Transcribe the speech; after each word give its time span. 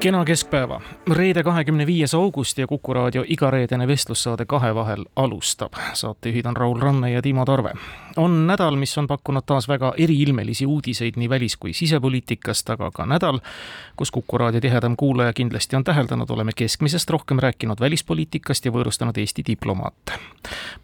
kena 0.00 0.24
keskpäeva, 0.24 0.80
reede, 1.14 1.42
kahekümne 1.42 1.86
viies 1.86 2.14
august 2.14 2.58
ja 2.58 2.66
Kuku 2.66 2.94
raadio 2.94 3.24
igareedene 3.28 3.86
vestlussaade 3.88 4.44
Kahevahel 4.44 5.04
alustab. 5.16 5.72
saatejuhid 5.92 6.46
on 6.46 6.56
Raul 6.56 6.80
Ranne 6.80 7.10
ja 7.12 7.22
Timo 7.22 7.44
Tarve. 7.44 7.72
on 8.16 8.46
nädal, 8.46 8.76
mis 8.76 8.98
on 8.98 9.06
pakkunud 9.06 9.42
taas 9.46 9.68
väga 9.68 9.94
eriilmelisi 9.96 10.66
uudiseid 10.66 11.12
nii 11.16 11.28
välis- 11.28 11.56
kui 11.56 11.72
sisepoliitikast, 11.72 12.70
aga 12.70 12.90
ka 12.90 13.06
nädal, 13.06 13.40
kus 13.96 14.10
Kuku 14.10 14.38
raadio 14.38 14.60
tihedam 14.60 14.96
kuulaja 14.96 15.32
kindlasti 15.32 15.76
on 15.76 15.84
täheldanud, 15.84 16.30
oleme 16.30 16.52
keskmisest 16.56 17.10
rohkem 17.10 17.38
rääkinud 17.38 17.80
välispoliitikast 17.80 18.64
ja 18.64 18.72
võõrustanud 18.72 19.18
Eesti 19.18 19.42
diplomaate. 19.46 20.12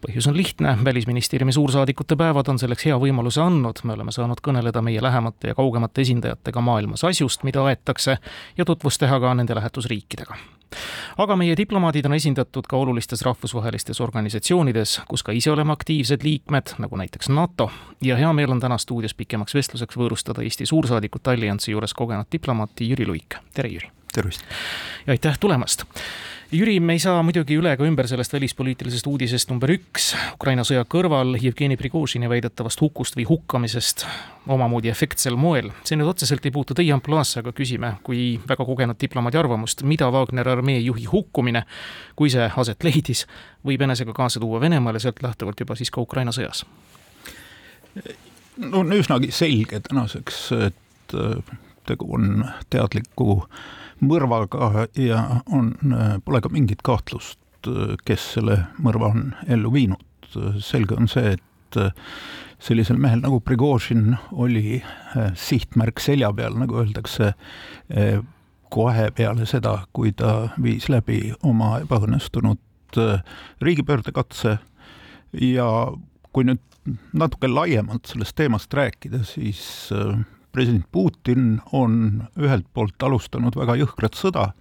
põhjus 0.07 0.27
on 0.27 0.37
lihtne, 0.37 0.77
Välisministeeriumi 0.83 1.51
suursaadikute 1.51 2.15
päevad 2.15 2.47
on 2.47 2.59
selleks 2.59 2.85
hea 2.85 2.95
võimaluse 2.95 3.41
andnud, 3.41 3.79
me 3.83 3.93
oleme 3.93 4.11
saanud 4.11 4.41
kõneleda 4.41 4.81
meie 4.81 5.01
lähemate 5.01 5.47
ja 5.47 5.55
kaugemate 5.55 6.01
esindajatega 6.01 6.61
maailmas 6.61 7.03
asjust, 7.03 7.43
mida 7.43 7.63
aetakse 7.63 8.17
ja 8.57 8.65
tutvustada 8.65 9.02
teha 9.03 9.19
ka 9.19 9.33
nende 9.37 9.55
lähetusriikidega 9.59 10.39
aga 11.21 11.35
meie 11.37 11.55
diplomaadid 11.57 12.07
on 12.09 12.15
esindatud 12.17 12.67
ka 12.69 12.77
olulistes 12.77 13.21
rahvusvahelistes 13.25 14.01
organisatsioonides, 14.01 14.95
kus 15.09 15.23
ka 15.23 15.35
ise 15.35 15.51
oleme 15.53 15.73
aktiivsed 15.75 16.25
liikmed, 16.25 16.75
nagu 16.81 16.97
näiteks 16.97 17.29
NATO, 17.29 17.69
ja 18.01 18.17
hea 18.17 18.31
meel 18.33 18.55
on 18.55 18.63
täna 18.63 18.79
stuudios 18.81 19.13
pikemaks 19.13 19.55
vestluseks 19.55 19.99
võõrustada 19.99 20.45
Eesti 20.45 20.65
suursaadikut 20.69 21.27
alliansi 21.33 21.75
juures 21.75 21.93
kogenud 21.93 22.29
diplomaati 22.31 22.89
Jüri 22.89 23.07
Luik, 23.09 23.37
tere 23.53 23.69
Jüri! 23.75 23.91
tervist! 24.13 24.45
ja 25.07 25.13
aitäh 25.13 25.37
tulemast! 25.39 25.85
Jüri, 26.53 26.75
me 26.79 26.93
ei 26.93 26.99
saa 27.01 27.17
muidugi 27.25 27.55
üle 27.57 27.71
ega 27.73 27.85
ümber 27.87 28.05
sellest 28.05 28.35
välispoliitilisest 28.35 29.07
uudisest 29.09 29.49
number 29.49 29.71
üks, 29.73 30.11
Ukraina 30.35 30.61
sõja 30.61 30.83
kõrval 30.85 31.33
Jevgeni 31.41 31.73
Prigožini 31.79 32.29
väidetavast 32.29 32.83
hukust 32.83 33.17
või 33.17 33.25
hukkamisest 33.25 34.03
omamoodi 34.53 34.91
efektsel 34.91 35.33
moel. 35.33 35.71
see 35.81 35.97
nüüd 35.97 36.11
otseselt 36.11 36.45
ei 36.45 36.53
puutu 36.53 36.77
teie 36.77 36.93
ampluaasse, 36.93 37.41
aga 37.41 37.55
küsime 37.57 37.95
kui 38.05 38.37
väga 38.45 38.67
kogenud 38.69 39.01
diplomaadi 39.01 39.41
arvamust, 39.41 39.81
mida 39.81 40.11
Wagner 40.13 40.51
armee 40.53 40.77
juhi 40.77 41.07
hukkumine, 41.09 41.65
kui 42.15 42.29
see 42.29 42.45
aset 42.45 42.85
leidis, 42.85 43.25
võib 43.65 43.81
enesega 43.81 44.13
kaasa 44.13 44.39
tuua 44.43 44.61
Venemaale, 44.61 45.01
sealt 45.01 45.25
lähtuvalt 45.25 45.65
juba 45.65 45.79
siis 45.79 45.89
ka 45.89 46.05
Ukraina 46.05 46.29
sõjas? 46.29 46.67
no 48.61 48.85
on 48.85 48.93
üsnagi 48.93 49.33
selge 49.33 49.81
tänaseks, 49.89 50.51
et 50.69 51.17
äh, 51.17 51.57
tegu 51.87 52.07
on 52.15 52.45
teadliku 52.73 53.43
mõrvaga 54.03 54.87
ja 54.99 55.41
on, 55.51 55.73
pole 56.25 56.41
ka 56.43 56.51
mingit 56.51 56.81
kahtlust, 56.83 57.39
kes 58.05 58.25
selle 58.35 58.57
mõrva 58.83 59.13
on 59.13 59.29
ellu 59.47 59.71
viinud. 59.73 60.03
selge 60.59 60.95
on 60.97 61.07
see, 61.07 61.35
et 61.37 61.79
sellisel 62.63 62.99
mehel 63.01 63.21
nagu 63.23 63.39
Prigožin 63.43 64.15
oli 64.31 64.79
eh, 64.79 65.31
sihtmärk 65.35 65.99
selja 65.99 66.31
peal, 66.35 66.55
nagu 66.59 66.79
öeldakse, 66.81 67.33
eh, 67.89 68.19
kohe 68.73 69.09
peale 69.15 69.45
seda, 69.49 69.77
kui 69.93 70.13
ta 70.17 70.49
viis 70.61 70.89
läbi 70.91 71.33
oma 71.43 71.75
ebaõnnestunud 71.83 72.99
eh, 73.01 73.19
riigipöördekatse 73.61 74.57
ja 75.41 75.67
kui 76.33 76.47
nüüd 76.47 76.61
natuke 77.15 77.47
laiemalt 77.47 78.09
sellest 78.09 78.35
teemast 78.35 78.73
rääkida, 78.73 79.23
siis 79.27 79.89
president 80.53 80.85
Putin 80.91 81.57
on 81.71 82.27
ühelt 82.39 82.67
poolt 82.73 83.03
alustanud 83.03 83.55
väga 83.57 83.75
jõhkrat 83.81 84.17
sõda, 84.17 84.51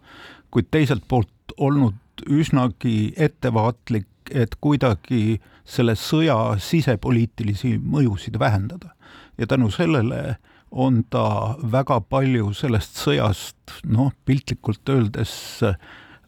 kuid 0.50 0.70
teiselt 0.72 1.04
poolt 1.08 1.54
olnud 1.56 2.24
üsnagi 2.28 3.12
ettevaatlik, 3.16 4.08
et 4.30 4.54
kuidagi 4.62 5.40
selle 5.68 5.94
sõja 5.98 6.56
sisepoliitilisi 6.62 7.76
mõjusid 7.78 8.38
vähendada. 8.38 8.94
ja 9.38 9.46
tänu 9.46 9.70
sellele 9.70 10.36
on 10.70 11.04
ta 11.10 11.56
väga 11.72 12.00
palju 12.00 12.52
sellest 12.54 12.96
sõjast, 12.96 13.80
noh, 13.84 14.12
piltlikult 14.24 14.88
öeldes 14.88 15.62
äh, 15.62 15.76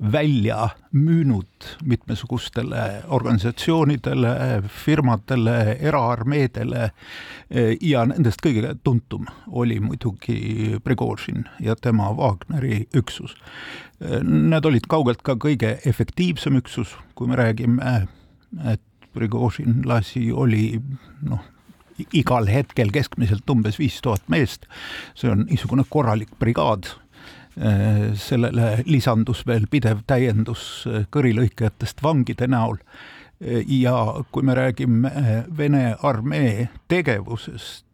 välja 0.00 0.69
müünud 0.93 1.66
mitmesugustele 1.84 3.03
organisatsioonidele, 3.09 4.62
firmadele, 4.69 5.77
eraarmeedele 5.81 6.91
ja 7.81 8.04
nendest 8.10 8.43
kõige 8.44 8.75
tuntum 8.83 9.28
oli 9.47 9.78
muidugi 9.81 10.81
Prigožin 10.84 11.47
ja 11.60 11.77
tema 11.77 12.10
Wagneri 12.16 12.84
üksus. 12.94 13.37
Need 14.25 14.66
olid 14.66 14.91
kaugelt 14.91 15.22
ka 15.22 15.38
kõige 15.41 15.77
efektiivsem 15.87 16.59
üksus, 16.59 16.97
kui 17.15 17.31
me 17.31 17.38
räägime, 17.38 18.06
et 18.66 18.83
Prigožin 19.15 19.84
lasi, 19.87 20.33
oli 20.33 20.81
noh, 21.22 21.43
igal 22.12 22.49
hetkel 22.50 22.91
keskmiselt 22.91 23.50
umbes 23.50 23.78
viis 23.78 24.00
tuhat 24.03 24.27
meest, 24.33 24.66
see 25.15 25.31
on 25.31 25.47
niisugune 25.47 25.87
korralik 25.87 26.33
brigaad 26.41 26.91
sellele 28.19 28.82
lisandus 28.87 29.44
veel 29.47 29.69
pidev 29.70 30.03
täiendus 30.06 30.84
äh, 30.91 31.04
kõrilõikajatest 31.15 32.03
vangide 32.03 32.48
näol 32.50 32.81
äh, 32.81 33.62
ja 33.66 33.94
kui 34.34 34.42
me 34.42 34.56
räägime 34.59 35.44
Vene 35.56 35.94
armee 36.03 36.69
tegevusest 36.88 37.84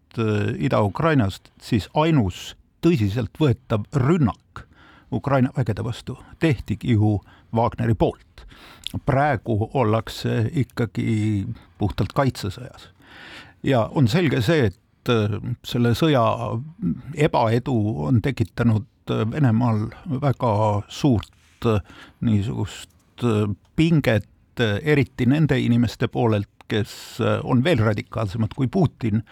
Ida-Ukrainast, 0.59 1.53
siis 1.63 1.87
ainus 1.95 2.57
tõsiseltvõetav 2.83 3.85
rünnak 3.95 4.65
Ukraina 5.13 5.53
vägede 5.57 5.85
vastu 5.85 6.17
tehtigi 6.39 6.97
ju 6.97 7.21
Wagneri 7.55 7.95
poolt. 7.95 8.47
praegu 9.07 9.71
ollakse 9.75 10.51
ikkagi 10.53 11.47
puhtalt 11.79 12.13
kaitsesõjas. 12.13 12.89
ja 13.63 13.85
on 13.95 14.09
selge 14.09 14.43
see, 14.43 14.67
et 14.67 15.13
selle 15.65 15.95
sõja 15.95 16.25
ebaedu 17.15 17.77
on 18.07 18.23
tekitanud 18.23 18.87
Venemaal 19.11 19.87
väga 20.23 20.53
suurt 20.89 21.67
äh, 21.67 21.81
niisugust 22.21 23.25
äh, 23.25 23.49
pinget, 23.77 24.27
eriti 24.61 25.25
nende 25.31 25.57
inimeste 25.57 26.09
poolelt, 26.13 26.51
kes 26.69 26.91
on 27.49 27.63
veel 27.65 27.81
radikaalsemad 27.81 28.53
kui 28.53 28.67
Putin, 28.69 29.23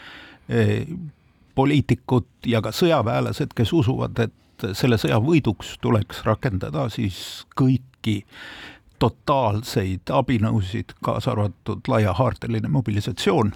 poliitikud 1.54 2.48
ja 2.48 2.62
ka 2.64 2.72
sõjaväelased, 2.72 3.52
kes 3.54 3.72
usuvad, 3.76 4.22
et 4.24 4.64
selle 4.78 4.96
sõja 4.96 5.18
võiduks 5.20 5.74
tuleks 5.84 6.22
rakendada 6.24 6.86
siis 6.94 7.18
kõiki 7.58 8.22
totaalseid 8.98 10.10
abinõusid, 10.10 10.96
kaasa 11.04 11.34
arvatud 11.34 11.90
laiahaardeline 11.92 12.70
mobilisatsioon. 12.72 13.52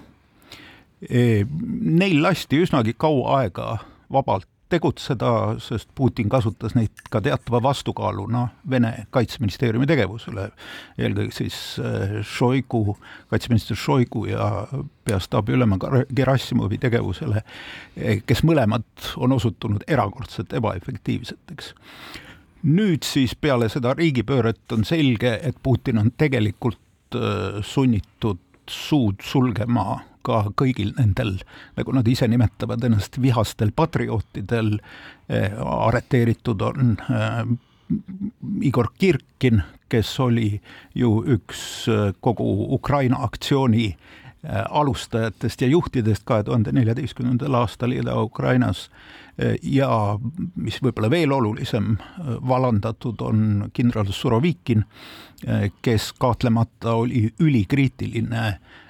Neil 1.09 2.21
lasti 2.23 2.61
üsnagi 2.63 2.93
kaua 2.97 3.39
aega 3.41 3.77
vabalt 4.13 4.47
tegutseda, 4.73 5.29
sest 5.61 5.89
Putin 5.95 6.29
kasutas 6.31 6.75
neid 6.77 7.05
ka 7.13 7.21
teatava 7.23 7.61
vastukaaluna 7.63 8.47
Vene 8.69 8.91
kaitseministeeriumi 9.13 9.87
tegevusele, 9.89 10.49
eelkõige 10.97 11.35
siis 11.35 11.57
äh, 11.81 12.19
Šoigu, 12.27 12.97
kaitseminister 13.31 13.77
Šoigu 13.79 14.25
ja 14.31 14.49
peastaabi 15.05 15.55
ülema 15.57 15.77
Gerassimovi 16.15 16.79
tegevusele, 16.81 17.43
eh, 17.97 18.21
kes 18.25 18.43
mõlemad 18.47 19.11
on 19.17 19.35
osutunud 19.35 19.85
erakordselt 19.87 20.53
ebaefektiivseteks. 20.53 21.73
Nüüd 22.63 23.03
siis 23.03 23.35
peale 23.35 23.67
seda 23.69 23.91
riigipööret 23.97 24.71
on 24.71 24.85
selge, 24.87 25.35
et 25.43 25.57
Putin 25.63 25.99
on 25.99 26.13
tegelikult 26.17 27.19
äh, 27.19 27.59
sunnitud 27.61 28.39
suud 28.69 29.19
sulgema 29.21 29.99
ka 30.25 30.39
kõigil 30.59 30.93
nendel, 30.97 31.37
nagu 31.77 31.95
nad 31.95 32.07
ise 32.09 32.27
nimetavad 32.31 32.83
ennast, 32.87 33.19
vihastel 33.21 33.73
patriootidel 33.75 34.77
eh, 35.27 35.53
arreteeritud 35.59 36.63
on 36.69 36.97
eh, 37.09 37.39
Igor 38.63 38.93
Kirkin, 38.97 39.61
kes 39.91 40.15
oli 40.23 40.49
ju 40.97 41.15
üks 41.35 41.63
eh, 41.91 42.11
kogu 42.19 42.49
Ukraina 42.75 43.23
aktsiooni 43.27 43.93
alustajatest 44.43 45.61
ja 45.63 45.67
juhtidest 45.71 46.25
kahe 46.27 46.43
tuhande 46.43 46.73
neljateistkümnendal 46.75 47.53
aastal 47.61 47.93
Ida-Ukrainas 47.95 48.89
ja 49.63 49.87
mis 50.59 50.81
võib-olla 50.83 51.07
veel 51.13 51.31
olulisem, 51.31 51.93
vallandatud 52.43 53.23
on 53.23 53.69
kindral 53.71 54.11
Surovikin, 54.11 54.83
kes 55.79 56.09
kahtlemata 56.19 56.97
oli 57.05 57.29
ülikriitiline 57.39 58.43
äh, 58.49 58.82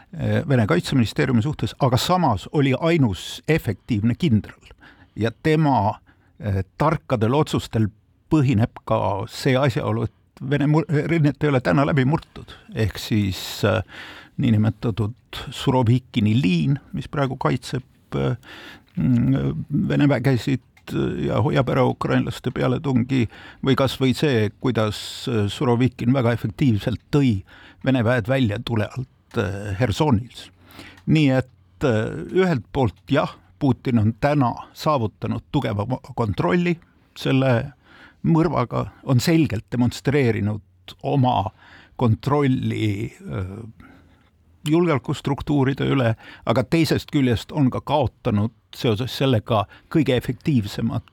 Vene 0.49 0.67
kaitseministeeriumi 0.69 1.41
suhtes, 1.41 1.71
aga 1.81 1.97
samas 1.97 2.45
oli 2.53 2.75
ainus 2.79 3.41
efektiivne 3.49 4.13
kindral. 4.15 4.59
Ja 5.15 5.31
tema 5.43 5.95
eh, 6.39 6.61
tarkadel 6.77 7.33
otsustel 7.33 7.87
põhineb 8.29 8.83
ka 8.85 8.99
see 9.29 9.57
asjaolu, 9.57 10.07
et 10.07 10.19
Vene 10.49 10.65
rinnet 11.07 11.43
ei 11.45 11.49
ole 11.49 11.61
täna 11.63 11.85
läbi 11.85 12.03
murtud, 12.09 12.51
ehk 12.75 12.97
siis 12.99 13.39
äh, 13.69 13.83
niinimetatud 14.41 15.37
Surovikini 15.53 16.33
liin, 16.41 16.79
mis 16.91 17.07
praegu 17.07 17.37
kaitseb 17.39 18.17
äh, 18.17 18.33
Vene 18.97 20.09
vägesid 20.09 20.65
ja 21.23 21.39
hoiab 21.45 21.69
ära 21.71 21.85
ukrainlaste 21.87 22.51
pealetungi 22.51 23.21
või 23.63 23.77
kas 23.79 23.95
või 24.01 24.11
see, 24.17 24.49
kuidas 24.59 24.97
Surovikin 25.53 26.11
väga 26.13 26.33
efektiivselt 26.35 26.99
tõi 27.13 27.37
Vene 27.85 28.03
väed 28.03 28.27
välja 28.27 28.59
tule 28.65 28.89
alt 28.89 29.12
Hersonis. 29.79 30.49
nii 31.05 31.29
et 31.35 31.83
äh, 31.83 32.11
ühelt 32.31 32.65
poolt 32.71 33.01
jah, 33.11 33.35
Putin 33.59 33.99
on 33.99 34.13
täna 34.19 34.53
saavutanud 34.73 35.43
tugeva 35.51 35.85
kontrolli 36.15 36.77
selle 37.15 37.73
mõrvaga, 38.23 38.85
on 39.03 39.19
selgelt 39.19 39.65
demonstreerinud 39.71 40.95
oma 41.03 41.51
kontrolli 41.95 43.11
äh, 43.11 43.55
julgeolekustruktuuride 44.69 45.87
üle, 45.91 46.15
aga 46.45 46.63
teisest 46.63 47.11
küljest 47.11 47.51
on 47.51 47.69
ka 47.71 47.81
kaotanud 47.83 48.53
seoses 48.75 49.17
sellega 49.17 49.65
kõige 49.91 50.15
efektiivsemad 50.15 51.11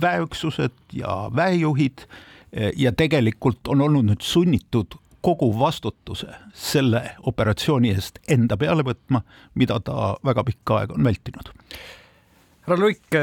väeüksused 0.00 0.72
ja 0.92 1.28
väejuhid 1.36 2.06
ja 2.76 2.92
tegelikult 2.92 3.68
on 3.68 3.80
olnud 3.80 4.10
nüüd 4.10 4.24
sunnitud 4.24 4.96
kogu 5.22 5.48
vastutuse 5.58 6.28
selle 6.54 7.02
operatsiooni 7.30 7.92
eest 7.94 8.18
enda 8.30 8.56
peale 8.58 8.84
võtma, 8.86 9.22
mida 9.54 9.78
ta 9.84 10.16
väga 10.24 10.44
pikka 10.48 10.80
aega 10.80 10.96
on 10.98 11.06
vältinud. 11.06 11.52
härra 12.66 12.78
Luik, 12.80 13.18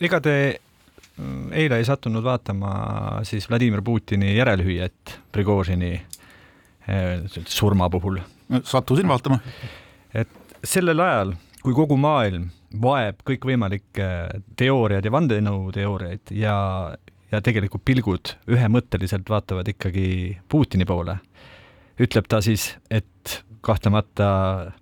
ega 0.00 0.20
te 0.24 0.34
mm, 1.16 1.52
eile 1.52 1.80
ei 1.80 1.88
sattunud 1.88 2.24
vaatama 2.24 2.72
siis 3.28 3.48
Vladimir 3.50 3.82
Putini 3.84 4.34
järelhüüet 4.36 5.18
Prigožini 5.32 5.94
eh, 5.94 7.40
surma 7.44 7.90
puhul? 7.90 8.20
sattusin 8.64 9.08
vaatama. 9.08 9.40
et 10.14 10.28
sellel 10.64 11.00
ajal, 11.00 11.34
kui 11.62 11.74
kogu 11.76 11.96
maailm 12.00 12.48
vaeb 12.82 13.20
kõikvõimalikke 13.28 14.08
teooriaid 14.56 15.04
ja 15.04 15.12
vandenõuteooriaid 15.12 16.32
ja 16.36 16.56
ja 17.32 17.40
tegelikult 17.44 17.84
pilgud 17.84 18.34
ühemõtteliselt 18.48 19.28
vaatavad 19.28 19.68
ikkagi 19.68 20.38
Putini 20.48 20.86
poole, 20.88 21.18
ütleb 22.00 22.28
ta 22.28 22.40
siis, 22.44 22.72
et 22.90 23.42
kahtlemata 23.60 24.72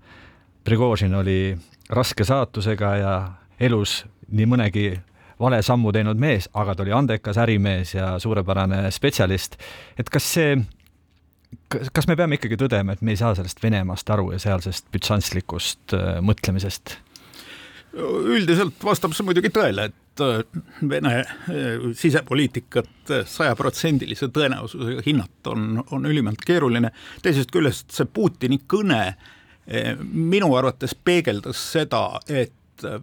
Prigožin 0.67 1.15
oli 1.15 1.57
raske 1.91 2.25
saatusega 2.27 2.97
ja 2.99 3.17
elus 3.61 4.01
nii 4.29 4.47
mõnegi 4.51 4.89
vale 5.41 5.61
sammu 5.63 5.93
teinud 5.93 6.19
mees, 6.21 6.49
aga 6.55 6.75
ta 6.75 6.85
oli 6.85 6.95
andekas 6.97 7.39
ärimees 7.39 7.95
ja 7.95 8.17
suurepärane 8.19 8.91
spetsialist. 8.91 9.57
et 9.99 10.11
kas 10.11 10.27
see, 10.35 10.57
kas 11.69 12.09
me 12.09 12.17
peame 12.17 12.39
ikkagi 12.39 12.59
tõdema, 12.61 12.97
et 12.97 13.03
me 13.03 13.15
ei 13.15 13.21
saa 13.21 13.35
sellest 13.35 13.63
Venemaast 13.63 14.11
aru 14.11 14.33
ja 14.33 14.41
sealsest 14.43 14.89
bütsantslikust 14.93 15.95
äh, 15.97 16.17
mõtlemisest? 16.25 16.97
üldiselt 17.97 18.83
vastab 18.85 19.15
see 19.17 19.25
muidugi 19.25 19.49
tõele, 19.55 19.89
et 19.89 19.95
Vene 20.89 21.15
äh, 21.21 21.87
sisepoliitikat 21.95 23.13
sajaprotsendilise 23.29 24.29
tõenäosusega 24.35 25.05
hinnata 25.07 25.53
on, 25.53 25.83
on 25.91 26.07
ülimalt 26.07 26.45
keeruline. 26.47 26.91
teisest 27.23 27.53
küljest 27.55 27.93
see 27.95 28.09
Putini 28.09 28.61
kõne 28.69 29.01
äh, 29.07 29.97
minu 30.03 30.55
arvates 30.57 30.95
peegeldas 30.95 31.61
seda, 31.73 32.21
et 32.29 32.53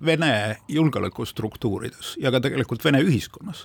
Vene 0.05 0.59
julgeolekustruktuurides 0.69 2.11
ja 2.21 2.29
ka 2.29 2.37
tegelikult 2.43 2.83
Vene 2.85 2.99
ühiskonnas 3.01 3.63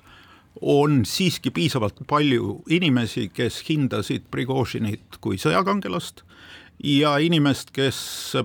on 0.65 1.03
siiski 1.07 1.51
piisavalt 1.53 2.01
palju 2.09 2.63
inimesi, 2.73 3.29
kes 3.29 3.61
hindasid 3.69 4.25
Prigožinit 4.33 5.21
kui 5.21 5.37
sõjakangelast 5.39 6.25
ja 6.85 7.19
inimest, 7.21 7.71
kes 7.77 7.99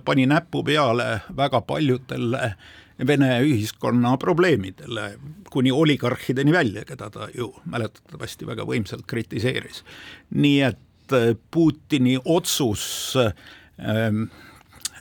pani 0.05 0.27
näpu 0.29 0.63
peale 0.67 1.21
väga 1.37 1.61
paljudele 1.61 2.43
äh, 2.51 2.71
Vene 3.07 3.39
ühiskonna 3.41 4.17
probleemidele, 4.21 5.13
kuni 5.51 5.71
oligarhideni 5.71 6.53
välja, 6.53 6.85
keda 6.85 7.09
ta 7.09 7.27
ju 7.33 7.49
mäletatavasti 7.65 8.47
väga 8.47 8.65
võimsalt 8.69 9.07
kritiseeris. 9.09 9.83
nii 10.29 10.61
et 10.61 11.13
äh, 11.13 11.35
Putini 11.51 12.17
otsus 12.25 13.15
ähm, 13.17 14.29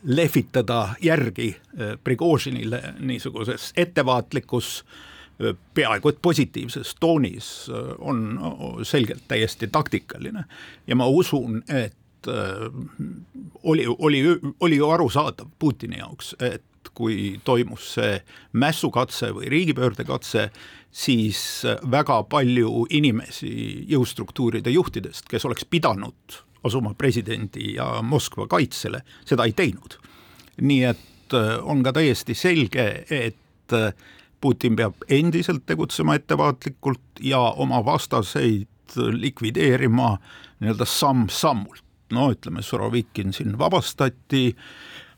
lehvitada 0.03 0.95
järgi 1.03 1.57
äh, 1.57 1.99
Prigožinile 2.05 2.95
niisuguses 2.99 3.73
ettevaatlikus 3.77 4.85
äh, 4.85 5.57
peaaegu 5.75 6.09
et 6.09 6.23
positiivses 6.23 6.95
toonis 7.01 7.71
on 7.99 8.41
selgelt 8.83 9.23
täiesti 9.29 9.69
taktikaline 9.69 10.45
ja 10.87 10.97
ma 10.97 11.07
usun, 11.07 11.63
et 11.69 11.97
oli, 13.63 13.87
oli, 13.99 14.23
oli 14.61 14.77
ju 14.77 14.91
arusaadav 14.91 15.49
Putini 15.59 15.99
jaoks, 15.99 16.35
et 16.41 16.91
kui 16.95 17.41
toimus 17.45 17.95
see 17.97 18.17
mässukatse 18.59 19.31
või 19.33 19.49
riigipöördekatse, 19.53 20.49
siis 20.93 21.63
väga 21.91 22.23
palju 22.29 22.87
inimesi 22.91 23.53
jõustruktuuride 23.89 24.75
juhtidest, 24.75 25.29
kes 25.31 25.47
oleks 25.49 25.65
pidanud 25.65 26.41
asuma 26.65 26.95
presidendi 26.95 27.75
ja 27.77 28.03
Moskva 28.03 28.47
kaitsele, 28.51 29.03
seda 29.25 29.47
ei 29.49 29.53
teinud. 29.57 29.99
nii 30.61 30.83
et 30.85 31.35
äh, 31.35 31.57
on 31.65 31.83
ka 31.83 31.93
täiesti 31.97 32.35
selge, 32.35 33.05
et 33.11 33.73
äh, 33.73 33.95
Putin 34.41 34.77
peab 34.77 34.95
endiselt 35.09 35.63
tegutsema 35.67 36.15
ettevaatlikult 36.19 37.23
ja 37.23 37.39
oma 37.39 37.85
vastaseid 37.85 38.69
likvideerima 38.97 40.19
nii-öelda 40.61 40.85
samm-sammult. 40.85 41.82
No 42.13 42.31
ütleme, 42.33 42.63
Surovikin 42.63 43.33
siin 43.37 43.59
vabastati 43.59 44.47
äh,, 44.53 44.67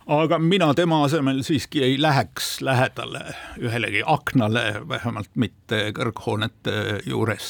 aga 0.07 0.39
mina 0.39 0.75
tema 0.75 1.05
asemel 1.05 1.43
siiski 1.43 1.83
ei 1.83 2.03
läheks 2.03 2.61
lähedale 2.61 3.21
ühelegi 3.59 4.03
aknale, 4.07 4.83
vähemalt 4.89 5.31
mitte 5.35 5.93
kõrghoonete 5.97 7.01
juures 7.09 7.49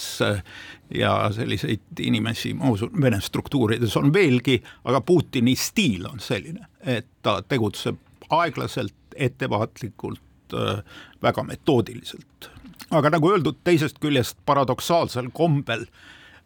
ja 0.94 1.14
selliseid 1.35 2.00
inimesi, 2.00 2.55
ma 2.55 2.70
usun, 2.70 2.93
Vene 3.00 3.20
struktuurides 3.20 3.96
on 3.96 4.12
veelgi, 4.14 4.61
aga 4.85 5.00
Putini 5.00 5.56
stiil 5.58 6.06
on 6.06 6.23
selline, 6.23 6.69
et 6.81 7.08
ta 7.23 7.41
tegutseb 7.43 7.99
aeglaselt, 8.31 8.94
ettevaatlikult, 9.17 10.55
väga 11.23 11.43
metoodiliselt. 11.43 12.50
aga 12.91 13.11
nagu 13.11 13.31
öeldud, 13.31 13.56
teisest 13.64 13.99
küljest 13.99 14.37
paradoksaalsel 14.46 15.32
kombel 15.32 15.87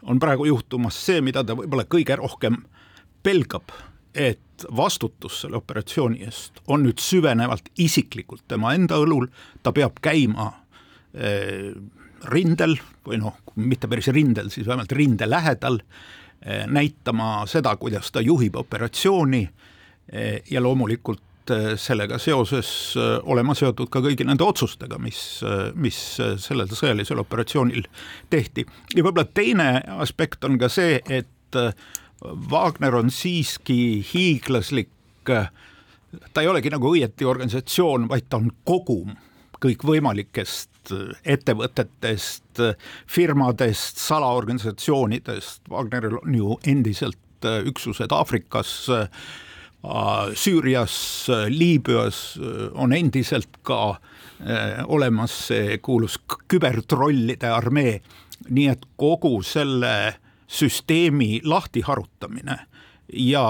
on 0.02 0.18
praegu 0.18 0.44
juhtumas 0.44 0.96
see, 1.06 1.20
mida 1.20 1.44
ta 1.44 1.56
võib-olla 1.58 1.84
kõige 1.84 2.16
rohkem 2.16 2.62
pelgab 3.22 3.72
et 4.18 4.66
vastutus 4.76 5.42
selle 5.42 5.58
operatsiooni 5.60 6.24
eest 6.26 6.62
on 6.66 6.82
nüüd 6.86 6.98
süvenevalt 7.02 7.70
isiklikult 7.78 8.46
tema 8.50 8.74
enda 8.74 8.98
õlul, 8.98 9.28
ta 9.62 9.72
peab 9.74 10.00
käima 10.02 10.50
eh, 11.14 11.70
rindel 12.32 12.74
või 13.06 13.20
noh, 13.22 13.38
mitte 13.54 13.90
päris 13.90 14.10
rindel, 14.14 14.50
siis 14.50 14.66
vähemalt 14.66 14.92
rinde 14.96 15.28
lähedal 15.28 15.80
eh,, 15.80 16.66
näitama 16.66 17.46
seda, 17.50 17.76
kuidas 17.78 18.10
ta 18.10 18.24
juhib 18.24 18.58
operatsiooni 18.58 19.44
eh, 19.46 20.42
ja 20.50 20.64
loomulikult 20.64 21.24
sellega 21.80 22.18
seoses 22.20 22.70
olema 23.24 23.54
seotud 23.56 23.88
ka 23.88 24.02
kõigi 24.04 24.26
nende 24.28 24.44
otsustega, 24.44 24.98
mis, 25.00 25.38
mis 25.80 25.96
sellel 26.44 26.68
sõjalisel 26.68 27.22
operatsioonil 27.22 27.86
tehti. 28.28 28.66
ja 28.92 29.00
võib-olla 29.06 29.24
teine 29.32 29.70
aspekt 29.96 30.44
on 30.44 30.58
ka 30.60 30.68
see, 30.68 30.98
et 31.08 31.56
Wagner 32.22 32.96
on 32.98 33.10
siiski 33.14 34.04
hiiglaslik, 34.12 34.90
ta 35.24 36.42
ei 36.42 36.48
olegi 36.50 36.72
nagu 36.72 36.90
õieti 36.90 37.26
organisatsioon, 37.28 38.08
vaid 38.10 38.26
ta 38.28 38.40
on 38.40 38.50
kogum 38.66 39.14
kõikvõimalikest 39.62 40.92
ettevõtetest, 41.26 42.62
firmadest, 43.10 44.00
salaorganisatsioonidest, 44.02 45.66
Wagneril 45.70 46.18
on 46.22 46.34
ju 46.34 46.58
endiselt 46.66 47.18
üksused 47.44 48.12
Aafrikas, 48.14 48.88
Süürias, 50.34 50.94
Liibüas 51.52 52.22
on 52.74 52.92
endiselt 52.96 53.60
ka 53.62 53.92
eh, 53.94 54.80
olemas 54.90 55.36
see 55.46 55.76
kuulus 55.78 56.16
kübertrollide 56.50 57.46
armee, 57.54 58.00
nii 58.50 58.72
et 58.72 58.82
kogu 58.98 59.36
selle 59.46 59.92
süsteemi 60.48 61.40
lahtiharutamine 61.44 62.58
ja 63.12 63.44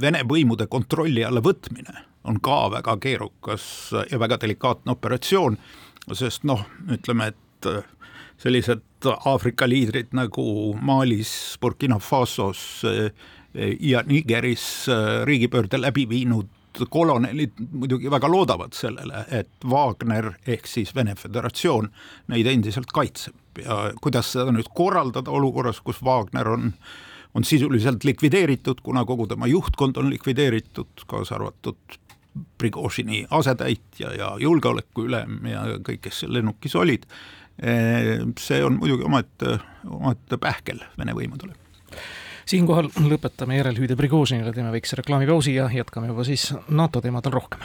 Vene 0.00 0.22
võimude 0.28 0.66
kontrolli 0.70 1.24
alla 1.24 1.40
võtmine 1.42 2.02
on 2.26 2.40
ka 2.42 2.66
väga 2.70 2.96
keerukas 3.02 3.66
ja 4.10 4.18
väga 4.18 4.38
delikaatne 4.42 4.96
operatsioon, 4.96 5.56
sest 6.12 6.42
noh, 6.46 6.64
ütleme, 6.90 7.30
et 7.30 7.68
sellised 8.42 9.06
Aafrika 9.06 9.68
liidrid 9.70 10.10
nagu 10.16 10.74
Malis, 10.82 11.30
Burkina 11.62 12.00
Fasos 12.02 12.82
ja 13.80 14.02
Nigeris 14.06 14.86
riigipöörde 15.24 15.78
läbi 15.80 16.08
viinud 16.10 16.50
kolonelid 16.90 17.56
muidugi 17.72 18.10
väga 18.10 18.28
loodavad 18.30 18.76
sellele, 18.76 19.24
et 19.30 19.50
Wagner 19.64 20.32
ehk 20.46 20.68
siis 20.68 20.94
Vene 20.94 21.14
Föderatsioon 21.16 21.90
neid 22.32 22.46
endiselt 22.46 22.92
kaitseb 22.94 23.62
ja 23.64 23.92
kuidas 24.02 24.32
seda 24.34 24.52
nüüd 24.52 24.68
korraldada 24.76 25.32
olukorras, 25.32 25.80
kus 25.80 26.02
Wagner 26.04 26.48
on 26.52 26.72
on 27.36 27.44
sisuliselt 27.44 28.04
likvideeritud, 28.04 28.80
kuna 28.82 29.04
kogu 29.04 29.26
tema 29.28 29.46
juhtkond 29.46 29.96
on 30.00 30.10
likvideeritud, 30.10 31.04
kaasa 31.06 31.34
arvatud 31.34 31.98
Prigožini 32.58 33.26
asetäitja 33.30 34.12
ja 34.12 34.30
julgeolekuülem 34.40 35.38
ja 35.48 35.62
kõik, 35.84 36.02
kes 36.04 36.20
seal 36.20 36.32
lennukis 36.36 36.76
olid. 36.76 37.04
see 38.40 38.64
on 38.64 38.76
muidugi 38.76 39.04
omaette, 39.04 39.58
omaette 39.88 40.36
pähkel 40.36 40.80
Vene 40.98 41.14
võimudele 41.16 41.54
siinkohal 42.46 42.90
lõpetame 43.10 43.58
järelhüüde 43.58 43.96
Prigožinile, 43.98 44.52
teeme 44.54 44.72
väikse 44.72 44.96
reklaamipausi 45.00 45.54
ja 45.54 45.68
jätkame 45.72 46.12
juba 46.12 46.24
siis 46.24 46.54
NATO 46.68 47.00
teemadel 47.00 47.32
rohkem. 47.32 47.60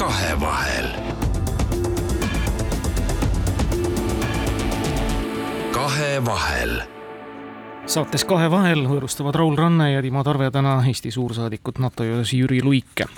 kahevahel. 0.00 0.88
kahevahel 5.72 6.80
saates 7.86 8.24
Kahevahel 8.24 8.84
võõrustavad 8.86 9.34
Raul 9.34 9.56
Ranne 9.58 9.92
ja 9.92 10.02
Timo 10.02 10.22
Tarve 10.24 10.50
täna 10.50 10.76
Eesti 10.86 11.10
suursaadikut 11.10 11.78
NATO 11.78 12.04
juures 12.04 12.32
Jüri 12.32 12.62
Luike 12.62 13.08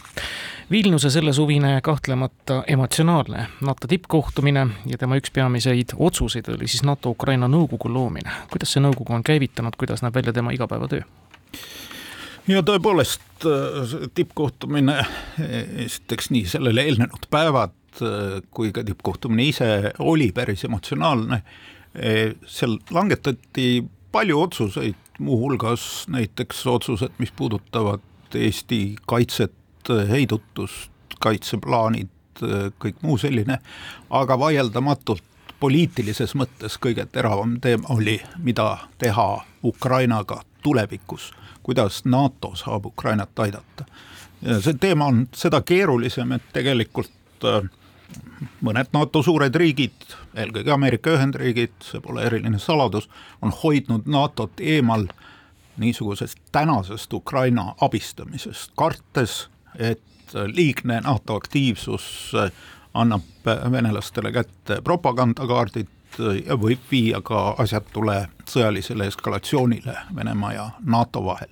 Vilniuse 0.72 1.10
sellesuvine 1.10 1.80
kahtlemata 1.80 2.64
emotsionaalne 2.66 3.46
NATO 3.60 3.86
tippkohtumine 3.88 4.66
ja 4.86 4.98
tema 4.98 5.18
üks 5.20 5.28
peamiseid 5.32 5.92
otsuseid 6.00 6.48
oli 6.48 6.64
siis 6.64 6.80
NATO-Ukraina 6.88 7.48
nõukogu 7.48 7.90
loomine. 7.92 8.30
kuidas 8.48 8.72
see 8.72 8.80
nõukogu 8.80 9.12
on 9.12 9.24
käivitanud, 9.26 9.76
kuidas 9.76 10.00
näeb 10.02 10.16
välja 10.16 10.32
tema 10.32 10.54
igapäevatöö? 10.56 11.02
ja 12.48 12.62
tõepoolest 12.64 13.44
tippkohtumine, 14.14 14.96
esiteks 15.84 16.32
nii 16.32 16.48
sellele 16.56 16.88
eelnenud 16.88 17.28
päevad 17.30 17.76
kui 18.50 18.72
ka 18.72 18.84
tippkohtumine 18.84 19.50
ise 19.52 19.92
oli 19.98 20.32
päris 20.32 20.64
emotsionaalne. 20.64 21.42
seal 22.46 22.78
langetati 22.90 23.84
palju 24.12 24.40
otsuseid, 24.40 25.18
muuhulgas 25.18 26.06
näiteks 26.08 26.66
otsused, 26.66 27.12
mis 27.18 27.32
puudutavad 27.36 28.00
Eesti 28.34 28.96
kaitset 29.06 29.52
heidutust, 29.88 30.90
kaitseplaanid, 31.22 32.08
kõik 32.82 33.02
muu 33.02 33.18
selline, 33.18 33.58
aga 34.10 34.38
vaieldamatult 34.38 35.22
poliitilises 35.60 36.34
mõttes 36.34 36.78
kõige 36.82 37.06
teravam 37.06 37.58
teema 37.62 37.94
oli, 37.94 38.16
mida 38.42 38.88
teha 38.98 39.44
Ukrainaga 39.64 40.40
tulevikus, 40.62 41.30
kuidas 41.62 42.04
NATO 42.04 42.54
saab 42.58 42.86
Ukrainat 42.86 43.38
aidata. 43.38 43.84
see 44.60 44.74
teema 44.74 45.06
on 45.06 45.28
seda 45.34 45.60
keerulisem, 45.60 46.32
et 46.32 46.42
tegelikult 46.52 47.44
äh, 47.44 47.68
mõned 48.60 48.90
NATO 48.92 49.22
suured 49.22 49.54
riigid, 49.54 50.16
eelkõige 50.34 50.72
Ameerika 50.74 51.14
Ühendriigid, 51.14 51.78
see 51.84 52.00
pole 52.00 52.24
eriline 52.26 52.58
saladus, 52.58 53.08
on 53.42 53.54
hoidnud 53.62 54.06
NATO-t 54.06 54.60
eemal 54.60 55.06
niisugusest 55.76 56.38
tänasest 56.52 57.12
Ukraina 57.12 57.74
abistamisest, 57.80 58.72
kartes, 58.76 59.48
et 59.78 60.34
liigne 60.34 61.00
NATO 61.00 61.36
aktiivsus 61.36 62.32
äh, 62.34 62.52
annab 62.94 63.22
venelastele 63.44 64.32
kätte 64.32 64.80
propagandakaardid 64.84 65.88
ja 66.46 66.56
võib 66.60 66.82
viia 66.90 67.22
ka 67.24 67.54
asjatule 67.58 68.26
sõjalisele 68.48 69.06
eskalatsioonile 69.08 69.96
Venemaa 70.16 70.52
ja 70.52 70.70
NATO 70.84 71.24
vahel. 71.24 71.48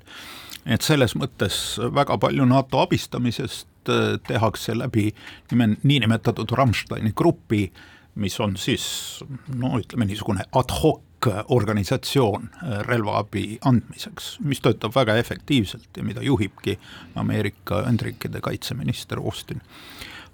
et 0.67 0.83
selles 0.83 1.15
mõttes 1.17 1.79
väga 1.95 2.19
palju 2.19 2.45
NATO 2.45 2.81
abistamisest 2.81 3.89
äh, 3.89 4.19
tehakse 4.29 4.79
läbi 4.79 5.15
nime, 5.51 5.77
niinimetatud 5.83 6.51
Rammsteini 6.53 7.13
grupi, 7.17 7.73
mis 8.15 8.41
on 8.41 8.57
siis 8.57 9.25
no 9.55 9.79
ütleme 9.79 10.05
niisugune 10.05 10.45
ad 10.53 10.77
hoc 10.83 11.03
organisatsioon 11.49 12.49
äh, 12.53 12.79
relvaabi 12.87 13.59
andmiseks, 13.65 14.39
mis 14.45 14.61
töötab 14.61 14.95
väga 14.95 15.17
efektiivselt 15.21 15.97
ja 15.97 16.05
mida 16.05 16.23
juhibki 16.23 16.79
Ameerika 17.15 17.83
Ühendriikide 17.83 18.41
kaitseminister 18.41 19.19
Austin. 19.19 19.61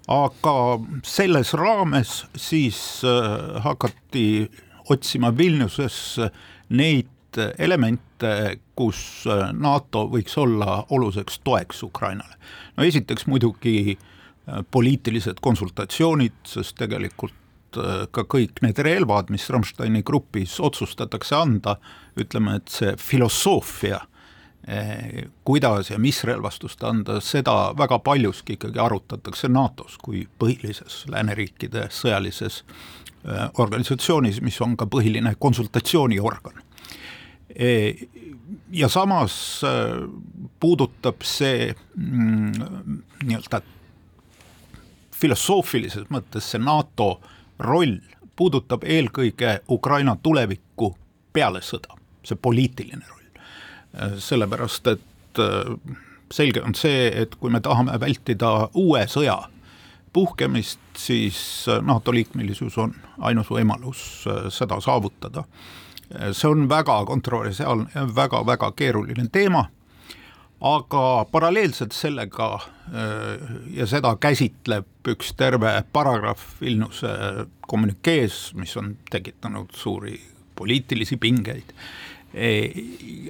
aga 0.07 0.79
selles 1.03 1.53
raames 1.53 2.25
siis 2.35 3.01
äh, 3.03 3.61
hakati 3.63 4.51
otsima 4.89 5.37
Vilniuses 5.37 6.19
neid 6.69 7.39
elemente, 7.59 8.59
kus 8.75 9.25
äh, 9.27 9.51
NATO 9.53 10.07
võiks 10.07 10.37
olla 10.37 10.85
oluliseks 10.89 11.39
toeks 11.43 11.83
Ukrainale. 11.83 12.35
no 12.77 12.83
esiteks 12.83 13.27
muidugi 13.27 13.97
poliitilised 14.71 15.41
konsultatsioonid, 15.41 16.37
sest 16.47 16.77
tegelikult 16.79 17.33
ka 17.75 18.23
kõik 18.29 18.61
need 18.63 18.79
relvad, 18.83 19.31
mis 19.33 19.47
Rammsteini 19.51 20.03
grupis 20.05 20.57
otsustatakse 20.63 21.35
anda, 21.35 21.77
ütleme, 22.19 22.57
et 22.59 22.71
see 22.71 22.93
filosoofia, 23.01 23.99
äh, 24.67 25.27
kuidas 25.47 25.91
ja 25.91 25.99
mis 26.01 26.23
relvastust 26.27 26.83
anda, 26.87 27.19
seda 27.21 27.73
väga 27.77 27.99
paljuski 27.99 28.57
ikkagi 28.57 28.79
arutatakse 28.79 29.49
NATO-s 29.51 29.97
kui 30.01 30.25
põhilises 30.39 31.05
lääneriikide 31.11 31.87
sõjalises 31.93 32.63
äh, 32.63 33.47
organisatsioonis, 33.59 34.41
mis 34.41 34.59
on 34.61 34.77
ka 34.77 34.89
põhiline 34.89 35.35
konsultatsiooniorgan. 35.39 36.63
ja 38.71 38.89
samas 38.89 39.63
puudutab 40.59 41.23
see 41.25 41.71
mm, 41.95 42.99
nii-öelda 43.23 43.61
filosoofilises 45.17 46.11
mõttes 46.13 46.51
see 46.51 46.61
NATO 46.61 47.07
äh, 47.15 47.36
roll 47.59 47.97
puudutab 48.35 48.83
eelkõige 48.83 49.59
Ukraina 49.69 50.15
tulevikku 50.23 50.95
peale 51.33 51.61
sõda, 51.61 51.97
see 52.23 52.37
poliitiline 52.41 53.03
roll. 53.09 53.15
sellepärast, 54.19 54.87
et 54.87 55.39
äh, 55.41 55.95
selge 56.31 56.61
on 56.61 56.75
see, 56.75 57.07
et 57.21 57.35
kui 57.35 57.49
me 57.49 57.61
tahame 57.63 57.95
vältida 57.99 58.69
uue 58.77 59.05
sõja 59.09 59.39
puhkemist, 60.13 60.79
siis 60.97 61.39
äh, 61.69 61.81
NATO 61.81 62.13
liikmelisus 62.13 62.77
on 62.77 62.93
ainus 63.17 63.49
võimalus 63.49 64.01
äh, 64.27 64.51
seda 64.53 64.79
saavutada. 64.81 65.43
see 66.31 66.47
on 66.47 66.69
väga 66.69 67.05
kontroversiaalne 67.05 67.89
ja 67.95 68.05
väga-väga 68.15 68.71
keeruline 68.71 69.27
teema 69.31 69.65
aga 70.61 71.25
paralleelselt 71.31 71.91
sellega 71.93 72.53
äh, 72.55 73.47
ja 73.77 73.85
seda 73.87 74.15
käsitleb 74.19 75.07
üks 75.07 75.33
terve 75.37 75.71
paragrahv 75.93 76.41
Vilniuse 76.61 77.13
kommünikees, 77.67 78.53
mis 78.57 78.73
on 78.77 78.95
tekitanud 79.11 79.69
suuri 79.75 80.17
poliitilisi 80.55 81.17
pingeid. 81.17 81.73
E, 82.33 82.49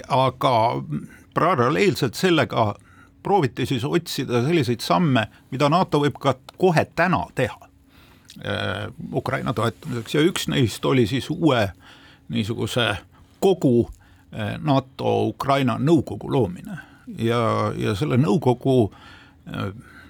aga 0.08 0.54
paralleelselt 1.34 2.14
sellega 2.14 2.74
prooviti 3.22 3.66
siis 3.66 3.84
otsida 3.84 4.42
selliseid 4.46 4.80
samme, 4.80 5.26
mida 5.50 5.68
NATO 5.68 6.00
võib 6.00 6.16
ka 6.22 6.34
kohe 6.56 6.86
täna 6.96 7.26
teha 7.34 7.60
äh, 8.40 8.88
Ukraina 9.12 9.52
toetamiseks 9.52 10.16
ja 10.16 10.24
üks 10.24 10.48
neist 10.48 10.84
oli 10.84 11.06
siis 11.06 11.28
uue 11.30 11.66
niisuguse 12.32 12.94
kogu 13.40 13.84
äh, 13.84 14.56
NATO 14.58 15.28
Ukraina 15.28 15.76
nõukogu 15.78 16.32
loomine 16.32 16.87
ja, 17.16 17.72
ja 17.76 17.94
selle 17.96 18.18
nõukogu 18.20 18.76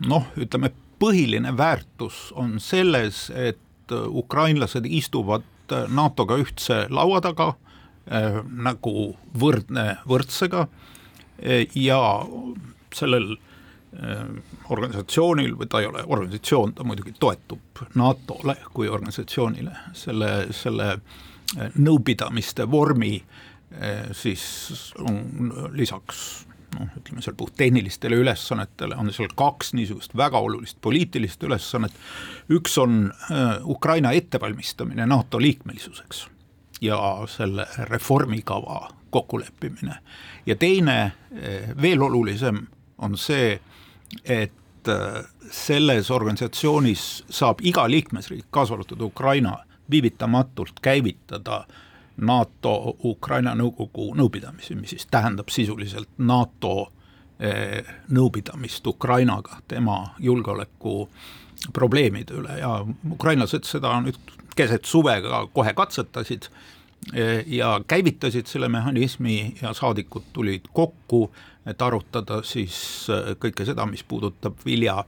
noh, 0.07 0.29
ütleme 0.37 0.73
põhiline 0.99 1.55
väärtus 1.57 2.33
on 2.37 2.59
selles, 2.61 3.29
et 3.31 3.93
ukrainlased 3.93 4.87
istuvad 4.87 5.47
NATO-ga 5.89 6.39
ühtse 6.43 6.87
laua 6.91 7.21
taga 7.25 7.53
äh, 8.11 8.41
nagu 8.45 9.13
võrdne 9.39 9.99
võrdsega. 10.09 10.67
Ja 11.79 11.99
sellel 12.95 13.37
äh, 13.37 14.25
organisatsioonil 14.75 15.55
või 15.61 15.69
ta 15.71 15.83
ei 15.83 15.91
ole 15.91 16.03
organisatsioon, 16.07 16.75
ta 16.75 16.87
muidugi 16.89 17.15
toetub 17.21 17.85
NATO-le 17.95 18.57
kui 18.75 18.89
organisatsioonile, 18.91 19.77
selle, 19.95 20.33
selle 20.57 20.97
nõupidamiste 21.79 22.67
vormi 22.69 23.15
siis 24.17 24.43
on 25.05 25.53
lisaks 25.77 26.48
noh, 26.77 26.89
ütleme 26.99 27.23
seal 27.23 27.37
puhttehnilistele 27.39 28.17
ülesannetele 28.17 28.97
on 28.97 29.13
seal 29.15 29.33
kaks 29.37 29.73
niisugust 29.79 30.17
väga 30.17 30.41
olulist 30.45 30.81
poliitilist 30.85 31.43
ülesannet, 31.43 31.95
üks 32.53 32.79
on 32.83 33.13
äh, 33.31 33.57
Ukraina 33.65 34.13
ettevalmistamine 34.13 35.07
NATO 35.07 35.41
liikmelisuseks 35.41 36.27
ja 36.81 36.99
selle 37.27 37.67
reformikava 37.91 38.89
kokkuleppimine. 39.11 39.99
Ja 40.47 40.57
teine, 40.57 41.01
äh, 41.03 41.73
veel 41.83 42.03
olulisem, 42.03 42.67
on 42.99 43.17
see, 43.19 43.59
et 44.25 44.89
äh, 44.89 45.25
selles 45.51 46.11
organisatsioonis 46.11 47.25
saab 47.31 47.63
iga 47.63 47.89
liikmesriik, 47.91 48.47
kaasa 48.51 48.75
arvatud 48.75 49.01
Ukraina, 49.01 49.59
viivitamatult 49.91 50.81
käivitada 50.83 51.65
NATO 52.19 52.97
Ukraina 53.05 53.55
nõukogu 53.55 54.13
nõupidamisi, 54.19 54.75
mis 54.79 54.97
siis 54.97 55.07
tähendab 55.11 55.51
sisuliselt 55.55 56.11
NATO 56.19 56.93
eh, 57.41 57.85
nõupidamist 58.11 58.87
Ukrainaga, 58.87 59.61
tema 59.69 60.01
julgeoleku 60.19 61.09
probleemide 61.73 62.35
üle. 62.39 62.59
Ja 62.59 62.73
ukrainlased 63.13 63.67
seda 63.69 63.95
nüüd 64.03 64.19
keset 64.59 64.89
suve 64.89 65.15
ka 65.23 65.45
kohe 65.55 65.75
katsetasid 65.79 66.49
eh, 67.15 67.45
ja 67.47 67.77
käivitasid 67.87 68.51
selle 68.51 68.69
mehhanismi 68.69 69.55
ja 69.63 69.73
saadikud 69.75 70.33
tulid 70.33 70.67
kokku, 70.75 71.29
et 71.67 71.83
arutada 71.83 72.43
siis 72.43 72.81
eh, 73.15 73.35
kõike 73.39 73.67
seda, 73.69 73.87
mis 73.87 74.03
puudutab 74.03 74.59
vilja 74.67 75.05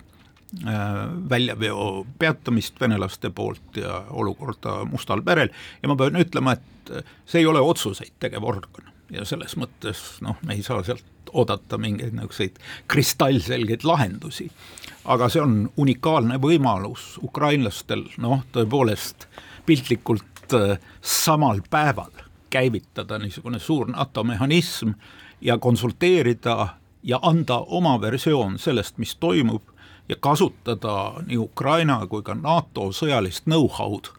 väljaveo 1.31 2.07
peatamist 2.19 2.81
venelaste 2.81 3.31
poolt 3.31 3.77
ja 3.79 4.01
olukorda 4.11 4.81
Mustal 4.85 5.23
merel 5.27 5.53
ja 5.83 5.89
ma 5.89 5.95
pean 5.97 6.19
ütlema, 6.19 6.57
et 6.59 6.81
et 6.91 7.05
see 7.27 7.43
ei 7.43 7.47
ole 7.47 7.61
otsuseid 7.61 8.17
tegev 8.23 8.45
organ 8.47 8.91
ja 9.11 9.25
selles 9.27 9.57
mõttes 9.59 10.21
noh, 10.25 10.39
me 10.47 10.57
ei 10.57 10.65
saa 10.67 10.83
sealt 10.87 11.05
oodata 11.33 11.79
mingeid 11.79 12.15
niisuguseid 12.15 12.59
kristallselgeid 12.91 13.85
lahendusi. 13.87 14.51
aga 15.05 15.29
see 15.29 15.43
on 15.43 15.71
unikaalne 15.77 16.39
võimalus 16.43 17.19
ukrainlastel 17.23 18.05
noh, 18.19 18.43
tõepoolest 18.53 19.29
piltlikult 19.67 20.55
äh, 20.55 20.79
samal 21.01 21.63
päeval 21.71 22.13
käivitada 22.51 23.19
niisugune 23.19 23.59
suur 23.59 23.91
NATO 23.91 24.25
mehhanism 24.25 24.95
ja 25.41 25.59
konsulteerida 25.59 26.69
ja 27.03 27.19
anda 27.23 27.59
oma 27.67 28.01
versioon 28.01 28.59
sellest, 28.59 28.99
mis 28.99 29.17
toimub 29.17 29.63
ja 30.11 30.17
kasutada 30.21 31.23
nii 31.27 31.39
Ukraina 31.39 32.01
kui 32.11 32.25
ka 32.27 32.35
NATO 32.35 32.91
sõjalist 32.97 33.47
know-how'd 33.47 34.11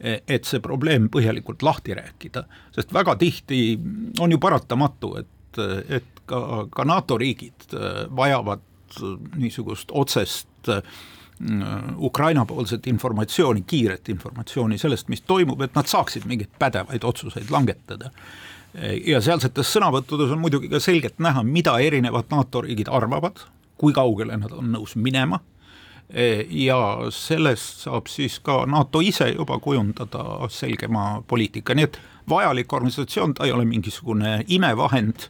et 0.00 0.46
see 0.46 0.60
probleem 0.62 1.08
põhjalikult 1.10 1.62
lahti 1.66 1.96
rääkida, 1.98 2.44
sest 2.74 2.92
väga 2.94 3.16
tihti 3.18 3.78
on 4.22 4.30
ju 4.30 4.38
paratamatu, 4.38 5.16
et, 5.18 5.60
et 5.90 6.20
ka, 6.28 6.40
ka 6.70 6.84
NATO 6.86 7.18
riigid 7.18 7.72
äh, 7.74 8.04
vajavad 8.16 8.62
niisugust 9.36 9.90
otsest 9.92 10.70
äh, 10.70 10.82
Ukraina-poolset 11.96 12.86
informatsiooni, 12.90 13.62
kiiret 13.66 14.08
informatsiooni 14.10 14.78
sellest, 14.78 15.06
mis 15.08 15.22
toimub, 15.22 15.60
et 15.62 15.74
nad 15.78 15.86
saaksid 15.86 16.26
mingeid 16.26 16.50
pädevaid 16.58 17.04
otsuseid 17.04 17.50
langetada. 17.54 18.10
ja 19.06 19.20
sealsetes 19.24 19.70
sõnavõttudes 19.72 20.32
on 20.34 20.42
muidugi 20.42 20.68
ka 20.68 20.80
selgelt 20.82 21.22
näha, 21.22 21.42
mida 21.42 21.78
erinevad 21.78 22.26
NATO 22.30 22.60
riigid 22.66 22.90
arvavad, 22.90 23.38
kui 23.78 23.94
kaugele 23.96 24.36
nad 24.36 24.52
on 24.52 24.72
nõus 24.74 24.96
minema. 24.96 25.40
Ja 26.48 26.78
sellest 27.12 27.82
saab 27.84 28.06
siis 28.08 28.38
ka 28.40 28.62
NATO 28.66 29.02
ise 29.04 29.26
juba 29.34 29.58
kujundada 29.60 30.48
selgema 30.48 31.22
poliitika, 31.28 31.76
nii 31.76 31.84
et 31.84 31.98
vajalik 32.28 32.72
organisatsioon, 32.72 33.34
ta 33.34 33.44
ei 33.44 33.52
ole 33.52 33.66
mingisugune 33.68 34.38
imevahend, 34.48 35.28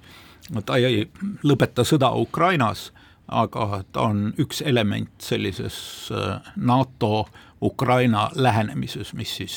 ta 0.66 0.78
ei 0.78 1.08
lõpeta 1.42 1.82
sõda 1.82 2.12
Ukrainas, 2.14 2.92
aga 3.28 3.82
ta 3.92 4.06
on 4.08 4.32
üks 4.40 4.62
element 4.64 5.10
sellises 5.20 6.08
äh, 6.14 6.40
NATO 6.56 7.26
Ukraina 7.62 8.30
lähenemises, 8.34 9.12
mis 9.14 9.36
siis 9.36 9.56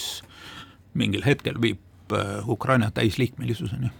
mingil 0.94 1.24
hetkel 1.26 1.62
viib 1.62 2.14
äh, 2.14 2.50
Ukraina 2.50 2.92
täisliikmelisuseni. 2.92 3.92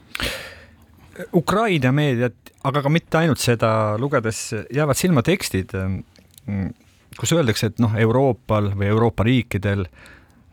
Ukraina 1.34 1.92
meediat, 1.96 2.54
aga 2.64 2.82
ka 2.86 2.90
mitte 2.94 3.18
ainult 3.20 3.42
seda 3.42 3.98
lugedes, 4.02 4.50
jäävad 4.74 5.00
silma 5.00 5.24
tekstid 5.26 5.76
kus 7.20 7.34
öeldakse, 7.36 7.72
et 7.72 7.82
noh, 7.82 7.94
Euroopal 8.00 8.72
või 8.78 8.90
Euroopa 8.92 9.26
riikidel, 9.28 9.86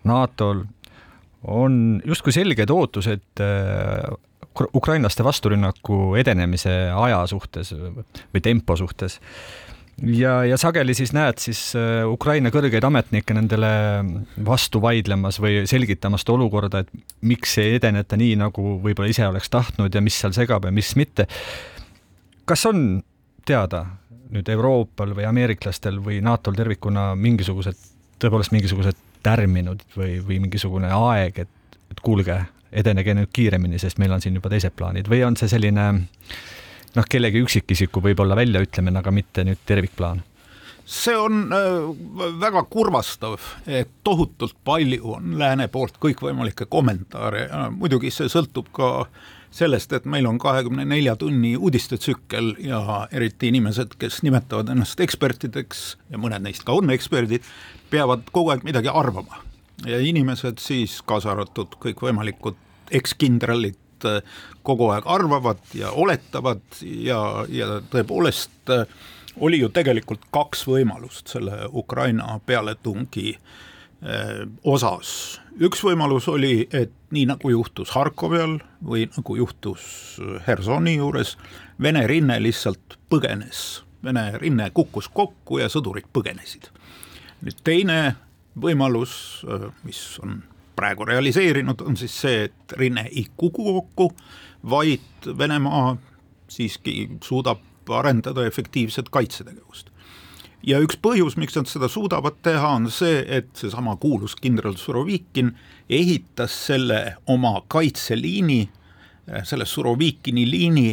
NATO-l 0.09 0.65
on 1.49 2.01
justkui 2.07 2.35
selged 2.35 2.71
ootused 2.75 3.43
äh, 3.45 4.09
ukrainlaste 4.75 5.23
vasturünnaku 5.23 6.17
edenemise 6.19 6.73
aja 6.91 7.21
suhtes 7.31 7.71
või 7.75 8.43
tempo 8.43 8.77
suhtes. 8.77 9.21
Ja, 10.03 10.45
ja 10.45 10.57
sageli 10.61 10.95
siis 10.95 11.13
näed 11.17 11.41
siis 11.43 11.61
äh, 11.79 12.05
Ukraina 12.09 12.53
kõrgeid 12.55 12.85
ametnikke 12.87 13.35
nendele 13.37 13.71
vastu 14.47 14.83
vaidlemas 14.83 15.41
või 15.43 15.65
selgitamas 15.71 16.25
seda 16.25 16.37
olukorda, 16.37 16.83
et 16.85 17.23
miks 17.27 17.57
ei 17.63 17.77
edeneta 17.79 18.19
nii, 18.19 18.37
nagu 18.41 18.79
võib-olla 18.85 19.11
ise 19.11 19.27
oleks 19.29 19.51
tahtnud 19.51 19.95
ja 19.95 20.03
mis 20.05 20.19
seal 20.21 20.35
segab 20.37 20.69
ja 20.69 20.75
mis 20.75 20.95
mitte. 20.99 21.29
kas 22.49 22.67
on 22.67 23.03
teada, 23.49 23.85
nüüd 24.35 24.49
Euroopal 24.53 25.15
või 25.17 25.27
ameeriklastel 25.29 25.99
või 26.05 26.21
NATO-l 26.25 26.57
tervikuna 26.57 27.15
mingisugused, 27.17 27.81
tõepoolest 28.21 28.53
mingisugused 28.53 28.97
tärminud 29.25 29.83
või, 29.97 30.19
või 30.25 30.39
mingisugune 30.45 30.91
aeg, 30.95 31.43
et, 31.45 31.79
et 31.91 32.01
kuulge, 32.05 32.39
edenege 32.73 33.15
nüüd 33.17 33.33
kiiremini, 33.33 33.81
sest 33.81 33.99
meil 33.99 34.13
on 34.13 34.21
siin 34.21 34.37
juba 34.37 34.51
teised 34.53 34.75
plaanid 34.77 35.09
või 35.09 35.23
on 35.25 35.37
see 35.41 35.49
selline 35.49 35.89
noh, 36.97 37.07
kellegi 37.09 37.43
üksikisiku 37.45 38.03
võib-olla 38.05 38.37
väljaütlemine, 38.39 38.99
aga 39.03 39.15
mitte 39.15 39.45
nüüd 39.49 39.63
tervikplaan? 39.67 40.25
see 40.89 41.13
on 41.21 41.51
äh, 41.53 41.83
väga 42.41 42.63
kurvastav, 42.73 43.35
et 43.67 43.91
tohutult 44.05 44.55
palju 44.65 45.11
on 45.19 45.35
lääne 45.37 45.67
poolt 45.69 45.99
kõikvõimalikke 46.01 46.65
kommentaare 46.65 47.43
ja 47.45 47.67
muidugi 47.75 48.09
see 48.15 48.31
sõltub 48.33 48.71
ka 48.73 48.89
äh, 49.03 49.27
sellest, 49.51 49.93
et 49.93 50.05
meil 50.05 50.27
on 50.27 50.39
kahekümne 50.39 50.85
nelja 50.89 51.17
tunni 51.17 51.57
uudistetsükkel 51.57 52.55
ja 52.65 53.09
eriti 53.13 53.49
inimesed, 53.53 53.97
kes 53.99 54.23
nimetavad 54.27 54.71
ennast 54.73 55.01
ekspertideks 55.01 55.85
ja 56.13 56.21
mõned 56.21 56.45
neist 56.45 56.67
ka 56.67 56.77
on 56.77 56.93
eksperdid, 56.93 57.47
peavad 57.91 58.29
kogu 58.33 58.53
aeg 58.53 58.67
midagi 58.69 58.93
arvama. 58.93 59.45
ja 59.87 60.01
inimesed 60.03 60.59
siis, 60.59 60.99
kaasa 61.07 61.31
arvatud 61.31 61.77
kõikvõimalikud 61.79 62.57
ekskindralid, 62.91 63.77
kogu 64.63 64.91
aeg 64.95 65.07
arvavad 65.07 65.63
ja 65.75 65.91
oletavad 65.91 66.63
ja, 66.83 67.21
ja 67.49 67.81
tõepoolest 67.93 68.73
oli 69.39 69.61
ju 69.63 69.71
tegelikult 69.71 70.29
kaks 70.35 70.67
võimalust 70.69 71.35
selle 71.35 71.67
Ukraina 71.73 72.41
pealetungi 72.47 73.37
osas 74.67 75.11
üks 75.59 75.83
võimalus 75.83 76.29
oli, 76.31 76.69
et 76.73 76.93
nii 77.15 77.27
nagu 77.33 77.51
juhtus 77.51 77.91
Harkovi 77.97 78.41
all 78.43 78.59
või 78.85 79.07
nagu 79.11 79.37
juhtus 79.39 80.19
Hersoni 80.47 80.99
juures, 80.99 81.37
Vene 81.83 82.07
rinne 82.11 82.39
lihtsalt 82.43 82.99
põgenes, 83.11 83.83
Vene 84.05 84.31
rinne 84.39 84.71
kukkus 84.75 85.09
kokku 85.09 85.61
ja 85.63 85.69
sõdurid 85.71 86.09
põgenesid. 86.13 86.71
nüüd 87.43 87.59
teine 87.65 88.17
võimalus, 88.59 89.45
mis 89.85 90.19
on 90.23 90.43
praegu 90.79 91.07
realiseerinud, 91.09 91.83
on 91.83 91.99
siis 91.99 92.15
see, 92.23 92.45
et 92.49 92.79
rinne 92.79 93.09
ei 93.11 93.27
kuku 93.37 93.73
kokku, 93.81 94.13
vaid 94.71 95.29
Venemaa 95.39 95.97
siiski 96.49 97.09
suudab 97.25 97.63
arendada 97.91 98.47
efektiivset 98.47 99.09
kaitsetegevust. 99.11 99.91
Ja 100.67 100.81
üks 100.83 100.99
põhjus, 101.01 101.37
miks 101.39 101.55
nad 101.57 101.69
seda 101.71 101.89
suudavad 101.91 102.41
teha, 102.43 102.73
on 102.81 102.89
see, 102.93 103.21
et 103.23 103.51
seesama 103.57 103.95
kuulus 104.01 104.35
kindral 104.37 104.75
Surovikin 104.77 105.53
ehitas 105.89 106.57
selle 106.67 106.99
oma 107.31 107.61
kaitseliini, 107.71 108.65
selle 109.47 109.67
Surovikini 109.69 110.45
liini 110.51 110.89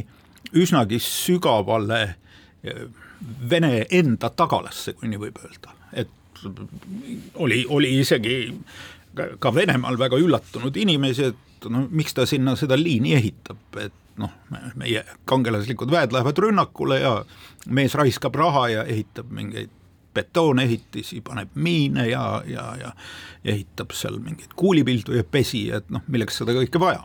üsnagi 0.56 1.02
sügavale 1.02 2.04
eh, 2.64 2.86
Vene 3.50 3.86
enda 3.96 4.28
tagalasse, 4.30 4.92
kui 4.94 5.08
nii 5.10 5.18
võib 5.18 5.38
öelda, 5.40 5.72
et 5.98 6.12
oli, 7.42 7.62
oli 7.72 7.94
isegi 8.02 8.36
ka 9.40 9.54
Venemaal 9.56 10.00
väga 10.00 10.20
üllatunud 10.22 10.76
inimesi, 10.78 11.32
et 11.32 11.70
no 11.72 11.86
miks 11.92 12.14
ta 12.14 12.26
sinna 12.30 12.56
seda 12.60 12.78
liini 12.80 13.16
ehitab, 13.18 13.62
et 13.82 13.94
noh, 14.22 14.32
meie 14.80 15.04
kangelaslikud 15.28 15.92
väed 15.92 16.14
lähevad 16.16 16.40
rünnakule 16.40 17.00
ja 17.02 17.16
mees 17.68 17.96
raiskab 17.98 18.36
raha 18.40 18.68
ja 18.72 18.86
ehitab 18.88 19.32
mingeid 19.34 19.74
betoonehitisi, 20.16 21.20
paneb 21.22 21.52
miine 21.56 22.08
ja, 22.08 22.24
ja, 22.48 22.70
ja 22.80 22.94
ehitab 23.44 23.92
seal 23.96 24.20
mingeid 24.24 24.56
kuulipildu 24.56 25.18
ja 25.18 25.26
pesi, 25.28 25.68
et 25.76 25.90
noh, 25.92 26.06
milleks 26.08 26.40
seda 26.42 26.56
kõike 26.56 26.82
vaja. 26.82 27.04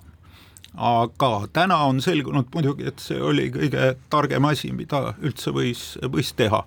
aga 0.74 1.30
täna 1.52 1.80
on 1.90 1.98
selgunud 2.02 2.52
muidugi, 2.54 2.86
et 2.86 3.02
see 3.02 3.18
oli 3.18 3.48
kõige 3.50 3.94
targem 4.10 4.46
asi, 4.46 4.70
mida 4.72 5.16
üldse 5.18 5.50
võis, 5.50 5.82
võis 6.06 6.30
teha. 6.38 6.62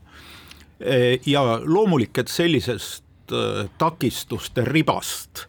E, 0.80 1.20
ja 1.26 1.44
loomulik, 1.64 2.18
et 2.20 2.28
sellisest 2.28 3.03
e, 3.03 3.03
takistuste 3.78 4.66
ribast 4.66 5.46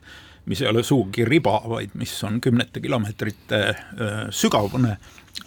mis 0.46 0.62
ei 0.62 0.68
ole 0.68 0.82
sugugi 0.82 1.24
riba, 1.24 1.60
vaid 1.68 1.94
mis 1.94 2.12
on 2.24 2.40
kümnete 2.40 2.80
kilomeetrite 2.80 3.60
äh, 3.68 4.16
sügavune, 4.30 4.96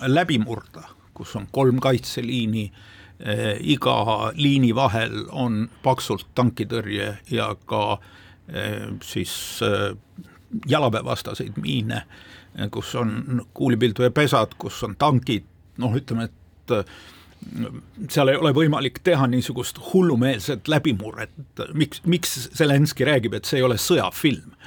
läbi 0.02 0.40
murda, 0.42 0.84
kus 1.14 1.36
on 1.38 1.48
kolm 1.52 1.80
kaitseliini, 1.84 2.66
äh, 3.22 3.44
iga 3.62 4.32
liini 4.36 4.74
vahel 4.76 5.26
on 5.32 5.68
paksult 5.84 6.28
tankitõrje 6.36 7.12
ja 7.32 7.52
ka 7.66 7.84
äh, 7.98 8.88
siis 9.04 9.60
jalaväevastaseid 10.68 11.60
miine, 11.62 12.02
kus 12.72 12.96
on 12.98 13.44
kuulipilduja-pesad, 13.54 14.56
kus 14.58 14.80
on 14.88 14.96
tankid, 14.98 15.46
noh, 15.78 15.94
ütleme, 15.94 16.26
et 16.32 16.74
seal 18.10 18.32
ei 18.32 18.40
ole 18.40 18.52
võimalik 18.56 19.00
teha 19.06 19.28
niisugust 19.30 19.80
hullumeelset 19.92 20.68
läbimurret, 20.68 21.34
miks, 21.74 22.02
miks 22.06 22.50
Zelenskõi 22.58 23.08
räägib, 23.08 23.38
et 23.38 23.46
see 23.46 23.62
ei 23.62 23.68
ole 23.68 23.78
sõjafilm 23.82 24.58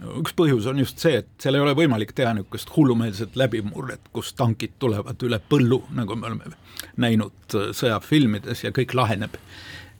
üks 0.00 0.32
põhjus 0.36 0.66
on 0.70 0.80
just 0.80 1.00
see, 1.02 1.20
et 1.20 1.28
seal 1.42 1.58
ei 1.58 1.62
ole 1.64 1.74
võimalik 1.76 2.14
teha 2.16 2.32
niisugust 2.36 2.72
hullumeelset 2.76 3.36
läbimurret, 3.38 4.08
kus 4.14 4.32
tankid 4.38 4.78
tulevad 4.82 5.20
üle 5.26 5.40
põllu, 5.50 5.82
nagu 5.96 6.16
me 6.16 6.30
oleme 6.30 6.54
näinud 7.00 7.56
sõjafilmides 7.76 8.64
ja 8.64 8.72
kõik 8.76 8.94
laheneb. 8.96 9.36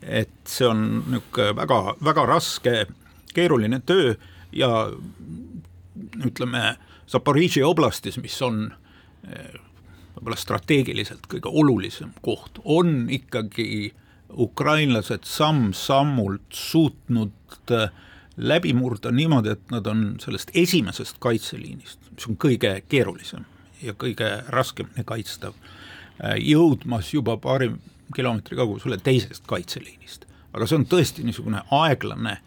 et 0.01 0.33
see 0.49 0.65
on 0.65 1.03
niisugune 1.11 1.55
väga, 1.55 1.95
väga 2.01 2.25
raske, 2.25 2.85
keeruline 3.33 3.79
töö 3.85 4.15
ja 4.51 4.89
ütleme, 6.25 6.77
Zaporižžja 7.11 7.67
oblastis, 7.67 8.15
mis 8.17 8.37
on 8.41 8.69
eh, 9.27 9.59
võib-olla 10.21 10.37
strateegiliselt 10.37 11.25
kõige 11.27 11.49
olulisem 11.49 12.13
koht, 12.21 12.59
on 12.63 13.09
ikkagi 13.09 13.91
ukrainlased 14.37 15.25
samm-sammult 15.25 16.53
suutnud 16.53 17.71
äh, 17.73 17.89
läbi 18.37 18.73
murda 18.73 19.11
niimoodi, 19.11 19.49
et 19.49 19.71
nad 19.73 19.87
on 19.89 20.03
sellest 20.21 20.53
esimesest 20.53 21.17
kaitseliinist, 21.19 22.11
mis 22.13 22.27
on 22.29 22.37
kõige 22.37 22.75
keerulisem 22.87 23.47
ja 23.81 23.95
kõige 23.97 24.29
raskemini 24.53 25.03
kaitstav, 25.09 25.57
äh, 26.21 26.37
jõudmas 26.37 27.09
juba 27.13 27.35
paari 27.41 27.71
kilomeetri 28.15 28.59
kaugusele 28.59 29.01
teisest 29.01 29.47
kaitseliinist. 29.49 30.29
aga 30.53 30.67
see 30.67 30.75
on 30.75 30.85
tõesti 30.85 31.23
niisugune 31.23 31.63
aeglane, 31.71 32.37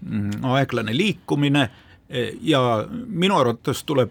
mm, 0.00 0.44
aeglane 0.56 0.96
liikumine 0.96 1.62
äh, 1.62 2.34
ja 2.42 2.84
minu 3.06 3.38
arvates 3.38 3.84
tuleb 3.84 4.10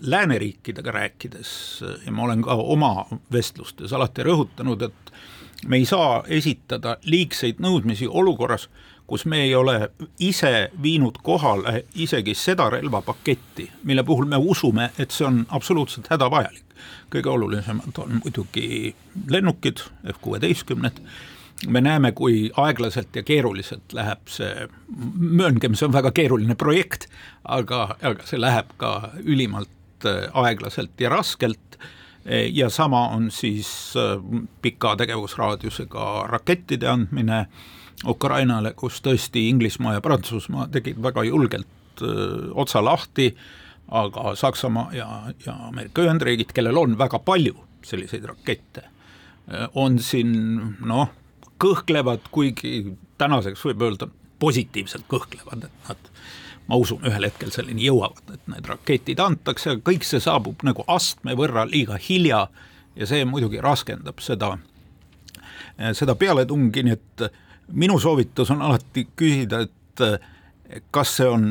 lääneriikidega 0.00 0.90
rääkides 0.90 1.84
ja 2.06 2.12
ma 2.12 2.22
olen 2.22 2.42
ka 2.42 2.54
oma 2.54 3.06
vestlustes 3.32 3.92
alati 3.92 4.22
rõhutanud, 4.22 4.82
et 4.82 5.12
me 5.66 5.76
ei 5.76 5.84
saa 5.84 6.22
esitada 6.26 6.96
liigseid 7.04 7.58
nõudmisi 7.62 8.06
olukorras, 8.08 8.68
kus 9.06 9.24
me 9.24 9.40
ei 9.42 9.54
ole 9.54 9.90
ise 10.20 10.70
viinud 10.82 11.18
kohale 11.22 11.84
isegi 11.94 12.34
seda 12.34 12.68
relvapaketti, 12.70 13.70
mille 13.84 14.04
puhul 14.04 14.28
me 14.28 14.36
usume, 14.36 14.90
et 14.98 15.10
see 15.10 15.26
on 15.26 15.46
absoluutselt 15.48 16.10
hädavajalik. 16.10 16.64
kõige 17.10 17.28
olulisemad 17.28 17.96
on 17.98 18.20
muidugi 18.22 18.94
lennukid, 19.30 19.80
F-kuueteistkümned, 20.12 21.00
me 21.66 21.80
näeme, 21.80 22.12
kui 22.12 22.50
aeglaselt 22.56 23.16
ja 23.16 23.22
keeruliselt 23.22 23.92
läheb 23.92 24.28
see, 24.30 24.68
mööngem, 25.16 25.74
see 25.74 25.88
on 25.88 25.92
väga 25.92 26.12
keeruline 26.14 26.54
projekt, 26.54 27.08
aga, 27.44 27.96
aga 28.02 28.26
see 28.28 28.40
läheb 28.40 28.70
ka 28.76 29.10
ülimalt 29.24 29.72
aeglaselt 30.06 31.00
ja 31.00 31.08
raskelt. 31.08 31.78
Ja 32.52 32.68
sama 32.70 33.08
on 33.08 33.30
siis 33.30 33.94
äh, 33.96 34.18
pika 34.62 34.96
tegevusraadiusega 35.00 36.26
rakettide 36.28 36.88
andmine 36.90 37.46
Ukrainale, 38.06 38.74
kus 38.76 39.00
tõesti 39.02 39.48
Inglismaa 39.48 39.96
ja 39.96 40.02
Prantsusmaa 40.04 40.68
tegid 40.70 41.00
väga 41.02 41.24
julgelt 41.24 42.02
äh, 42.02 42.50
otsa 42.52 42.82
lahti, 42.84 43.30
aga 43.88 44.34
Saksamaa 44.36 44.92
ja, 44.92 45.08
ja 45.46 45.56
Ameerika 45.70 46.04
Ühendriigid, 46.04 46.52
kellel 46.54 46.76
on 46.78 46.98
väga 46.98 47.18
palju 47.24 47.56
selliseid 47.86 48.28
rakette, 48.28 48.84
äh, 49.48 49.66
on 49.74 49.98
siin 49.98 50.36
noh, 50.86 51.08
kõhklevad, 51.58 52.28
kuigi 52.30 52.92
tänaseks 53.18 53.64
võib 53.66 53.82
öelda 53.88 54.10
positiivselt 54.38 55.08
kõhklevad, 55.10 55.66
et 55.66 55.88
nad 55.88 56.07
ma 56.68 56.76
usun, 56.76 57.00
ühel 57.08 57.28
hetkel 57.28 57.50
selleni 57.54 57.86
jõuavad, 57.88 58.34
et 58.34 58.48
need 58.52 58.66
raketid 58.68 59.20
antakse, 59.24 59.78
kõik 59.84 60.04
see 60.06 60.20
saabub 60.20 60.62
nagu 60.68 60.84
astme 60.92 61.36
võrra 61.38 61.64
liiga 61.68 61.96
hilja 62.00 62.44
ja 62.98 63.08
see 63.08 63.24
muidugi 63.28 63.62
raskendab 63.64 64.20
seda, 64.24 64.54
seda 65.96 66.16
pealetungi, 66.18 66.84
nii 66.84 66.96
et 66.96 67.28
minu 67.72 67.98
soovitus 68.02 68.52
on 68.52 68.62
alati 68.68 69.06
küsida, 69.16 69.64
et 69.64 70.04
kas 70.92 71.16
see 71.16 71.28
on 71.28 71.48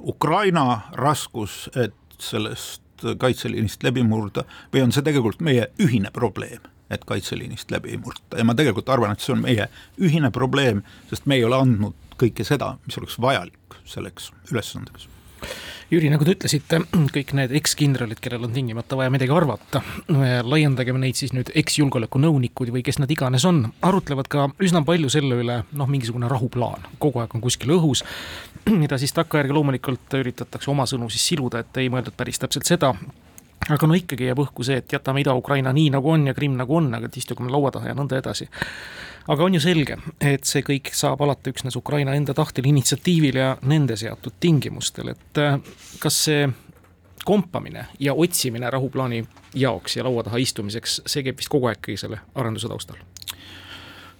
Ukraina 0.00 0.80
raskus, 0.98 1.68
et 1.78 1.94
sellest 2.18 2.82
kaitseliinist 3.00 3.84
läbi 3.86 4.02
murda 4.04 4.44
või 4.74 4.82
on 4.84 4.92
see 4.92 5.04
tegelikult 5.06 5.40
meie 5.44 5.70
ühine 5.80 6.10
probleem, 6.12 6.66
et 6.90 7.06
kaitseliinist 7.08 7.70
läbi 7.70 7.94
ei 7.94 8.02
murta 8.02 8.36
ja 8.36 8.44
ma 8.44 8.56
tegelikult 8.58 8.90
arvan, 8.90 9.14
et 9.14 9.24
see 9.24 9.32
on 9.36 9.44
meie 9.46 9.70
ühine 10.02 10.32
probleem, 10.34 10.82
sest 11.08 11.30
me 11.30 11.38
ei 11.38 11.46
ole 11.46 11.56
andnud 11.56 12.09
kõike 12.20 12.46
seda, 12.46 12.74
mis 12.86 13.00
oleks 13.00 13.18
vajalik 13.22 13.80
selleks 13.88 14.30
ülesandeks. 14.52 15.08
Jüri, 15.90 16.06
nagu 16.06 16.22
te 16.22 16.36
ütlesite, 16.36 16.78
kõik 17.16 17.32
need 17.34 17.52
ekskindralid, 17.58 18.20
kellel 18.22 18.46
on 18.46 18.52
tingimata 18.54 18.94
vaja 18.98 19.10
midagi 19.10 19.34
arvata, 19.34 19.80
laiendagem 20.46 21.00
neid 21.02 21.18
siis 21.18 21.32
nüüd 21.34 21.50
eksjulgeolekunõunikud 21.58 22.70
või 22.76 22.84
kes 22.86 23.00
nad 23.02 23.10
iganes 23.10 23.46
on, 23.48 23.64
arutlevad 23.86 24.30
ka 24.30 24.46
üsna 24.62 24.84
palju 24.86 25.10
selle 25.10 25.40
üle, 25.42 25.56
noh, 25.74 25.90
mingisugune 25.90 26.30
rahuplaan 26.30 26.86
kogu 27.02 27.24
aeg 27.24 27.34
on 27.34 27.42
kuskil 27.42 27.74
õhus, 27.74 28.04
mida 28.82 29.00
siis 29.02 29.16
takkajärgi 29.16 29.56
loomulikult 29.56 30.20
üritatakse 30.20 30.70
oma 30.70 30.86
sõnu 30.86 31.10
siis 31.10 31.26
siluda, 31.32 31.64
et 31.64 31.82
ei 31.82 31.90
mõeldud 31.90 32.14
päris 32.14 32.38
täpselt 32.38 32.70
seda, 32.70 32.92
aga 33.66 33.90
no 33.90 33.98
ikkagi 33.98 34.30
jääb 34.30 34.44
õhku 34.44 34.64
see, 34.66 34.78
et 34.84 34.94
jätame 34.94 35.24
Ida-Ukraina 35.24 35.74
nii, 35.74 35.90
nagu 35.96 36.14
on 36.14 36.30
ja 36.30 36.36
Krimm 36.36 36.54
nagu 36.60 36.78
on, 36.78 36.92
aga 36.94 37.10
et 37.10 37.18
istugem 37.18 37.50
laua 37.50 37.74
taha 37.74 37.90
ja 37.90 37.98
nõnda 37.98 38.20
edasi. 38.20 38.46
Aga 39.28 39.44
on 39.44 39.54
ju 39.54 39.60
selge, 39.62 39.98
et 40.20 40.48
see 40.48 40.62
kõik 40.66 40.92
saab 40.96 41.22
alata 41.24 41.52
üksnes 41.52 41.76
Ukraina 41.76 42.14
enda 42.16 42.34
tahtel, 42.36 42.68
initsiatiivil 42.70 43.38
ja 43.40 43.52
nende 43.62 43.96
seatud 44.00 44.38
tingimustel, 44.40 45.12
et 45.14 45.40
äh, 45.40 45.60
kas 46.02 46.24
see 46.26 46.48
kompamine 47.24 47.86
ja 48.00 48.14
otsimine 48.16 48.70
rahuplaani 48.70 49.24
jaoks 49.54 49.96
ja 49.96 50.04
laua 50.04 50.24
taha 50.24 50.40
istumiseks, 50.40 51.02
see 51.06 51.24
käib 51.26 51.40
vist 51.40 51.52
kogu 51.52 51.68
aeg 51.68 51.80
ikkagi 51.82 52.00
selle 52.00 52.20
arenduse 52.34 52.70
taustal? 52.70 53.00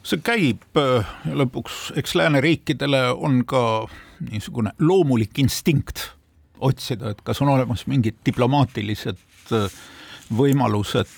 see 0.03 0.21
käib 0.25 0.65
ja 0.77 1.01
äh, 1.01 1.17
lõpuks, 1.43 1.91
eks 2.01 2.15
lääneriikidele 2.17 3.11
on 3.13 3.43
ka 3.49 3.63
niisugune 4.31 4.73
loomulik 4.81 5.39
instinkt 5.43 6.11
otsida, 6.61 7.13
et 7.13 7.21
kas 7.25 7.41
on 7.45 7.53
olemas 7.53 7.87
mingid 7.89 8.21
diplomaatilised 8.27 9.21
äh, 9.57 9.81
võimalused 10.37 11.11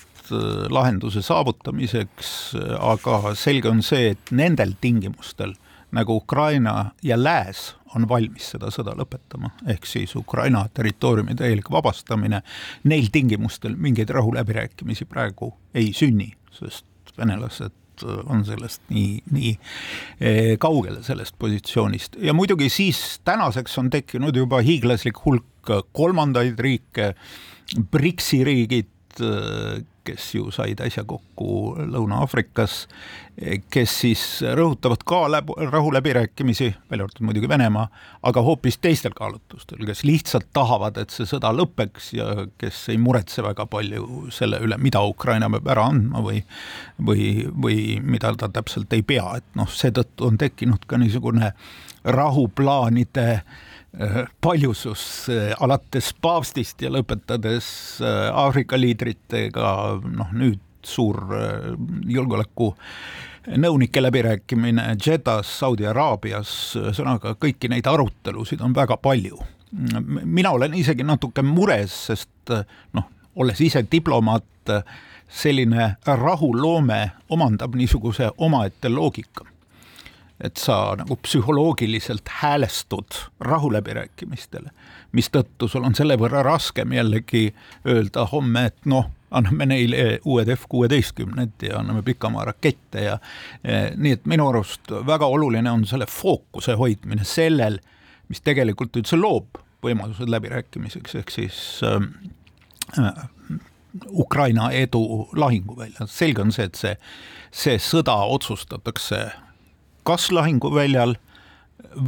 lahenduse 0.73 1.21
saavutamiseks, 1.25 2.55
aga 2.79 3.35
selge 3.35 3.69
on 3.69 3.81
see, 3.85 4.13
et 4.13 4.31
nendel 4.31 4.75
tingimustel 4.81 5.55
nagu 5.93 6.15
Ukraina 6.17 6.91
ja 7.05 7.17
Lääs 7.19 7.75
on 7.95 8.07
valmis 8.09 8.47
seda 8.55 8.71
sõda 8.73 8.95
lõpetama, 8.97 9.51
ehk 9.69 9.85
siis 9.85 10.15
Ukraina 10.17 10.63
territooriumi 10.73 11.35
täielik 11.37 11.69
vabastamine, 11.71 12.41
neil 12.89 13.11
tingimustel 13.13 13.75
mingeid 13.77 14.09
rahuläbirääkimisi 14.09 15.05
praegu 15.05 15.51
ei 15.77 15.91
sünni, 15.93 16.31
sest 16.51 17.13
venelased 17.17 17.75
on 18.25 18.41
sellest 18.45 18.81
nii, 18.89 19.21
nii 19.31 19.51
kaugel 20.57 20.97
sellest 21.05 21.37
positsioonist. 21.39 22.17
Ja 22.17 22.33
muidugi 22.33 22.69
siis 22.73 23.21
tänaseks 23.25 23.77
on 23.77 23.91
tekkinud 23.93 24.35
juba 24.35 24.63
hiiglaslik 24.65 25.21
hulk 25.25 25.71
kolmandaid 25.93 26.57
riike, 26.59 27.13
BRICS-i 27.91 28.41
riigid, 28.43 28.89
kes 30.03 30.35
ju 30.35 30.51
said 30.51 30.81
äsja 30.83 31.03
kokku 31.07 31.75
Lõuna-Aafrikas, 31.79 32.85
kes 33.73 33.95
siis 34.03 34.23
rõhutavad 34.57 35.03
ka 35.07 35.23
läb-, 35.31 35.53
rahuläbirääkimisi, 35.71 36.69
välja 36.91 37.07
arvatud 37.07 37.25
muidugi 37.27 37.49
Venemaa, 37.49 37.87
aga 38.23 38.43
hoopis 38.45 38.77
teistel 38.83 39.15
kaalutlustel, 39.15 39.85
kes 39.87 40.03
lihtsalt 40.07 40.49
tahavad, 40.53 40.99
et 41.01 41.13
see 41.13 41.27
sõda 41.29 41.53
lõpeks 41.55 42.11
ja 42.17 42.29
kes 42.61 42.85
ei 42.93 43.01
muretse 43.01 43.43
väga 43.45 43.65
palju 43.71 44.29
selle 44.35 44.61
üle, 44.63 44.77
mida 44.77 45.01
Ukraina 45.07 45.49
peab 45.55 45.73
ära 45.75 45.89
andma 45.91 46.23
või 46.25 46.43
või, 47.03 47.27
või 47.65 47.99
mida 48.03 48.35
ta 48.37 48.51
täpselt 48.53 48.93
ei 48.93 49.03
pea, 49.07 49.25
et 49.39 49.59
noh, 49.59 49.69
seetõttu 49.69 50.29
on 50.29 50.37
tekkinud 50.41 50.85
ka 50.87 50.99
niisugune 51.01 51.53
rahuplaanide 52.03 53.29
äh, 53.33 53.61
paljusus 54.41 55.29
äh, 55.29 55.53
alates 55.61 56.13
paavstist 56.21 56.81
ja 56.81 56.89
lõpetades 56.89 57.67
äh, 58.01 58.29
Aafrika 58.33 58.79
liidritega, 58.79 59.73
noh 60.01 60.31
nüüd 60.33 60.61
suur 60.83 61.19
julgeoleku 62.11 62.73
nõunike 63.55 64.01
läbirääkimine 64.01 64.97
Jeddas, 64.99 65.51
Saudi 65.59 65.85
Araabias, 65.87 66.49
ühesõnaga 66.79 67.35
kõiki 67.39 67.69
neid 67.71 67.87
arutelusid 67.87 68.61
on 68.61 68.75
väga 68.75 68.97
palju. 68.97 69.39
mina 70.23 70.51
olen 70.51 70.73
isegi 70.73 71.03
natuke 71.03 71.41
mures, 71.41 71.93
sest 72.07 72.51
noh, 72.93 73.07
olles 73.35 73.61
ise 73.61 73.85
diplomaat, 73.91 74.75
selline 75.29 75.95
rahuloome 76.05 77.11
omandab 77.29 77.75
niisuguse 77.75 78.29
omaette 78.37 78.89
loogika 78.89 79.52
et 80.43 80.59
sa 80.59 80.95
nagu 80.99 81.15
psühholoogiliselt 81.23 82.29
häälestud 82.41 83.15
rahuläbirääkimistele, 83.39 84.71
mistõttu 85.15 85.69
sul 85.71 85.85
on 85.87 85.95
selle 85.95 86.17
võrra 86.19 86.43
raskem 86.43 86.93
jällegi 86.93 87.45
öelda 87.87 88.25
homme, 88.31 88.65
et 88.71 88.89
noh, 88.89 89.07
anname 89.33 89.65
neile 89.71 90.19
uued 90.29 90.51
F-kuueteistkümned 90.55 91.63
ja 91.65 91.79
anname 91.79 92.03
pikamaa 92.05 92.45
rakette 92.51 93.07
ja 93.07 93.17
eh, 93.63 93.91
nii 93.95 94.17
et 94.19 94.27
minu 94.29 94.49
arust 94.51 94.91
väga 95.07 95.25
oluline 95.25 95.71
on 95.71 95.87
selle 95.89 96.05
fookuse 96.09 96.75
hoidmine 96.77 97.25
sellel, 97.25 97.79
mis 98.29 98.43
tegelikult 98.43 98.99
üldse 98.99 99.17
loob 99.17 99.61
võimalused 99.83 100.29
läbirääkimiseks, 100.29 101.15
ehk 101.19 101.31
siis 101.33 101.57
äh, 101.87 102.03
äh, 102.99 103.23
Ukraina 104.11 104.71
edu 104.71 105.29
lahinguväljal, 105.37 106.07
selge 106.09 106.41
on 106.41 106.51
see, 106.51 106.67
et 106.69 106.79
see, 106.79 106.93
see 107.63 107.79
sõda 107.81 108.15
otsustatakse 108.35 109.25
kas 110.03 110.31
lahinguväljal 110.31 111.15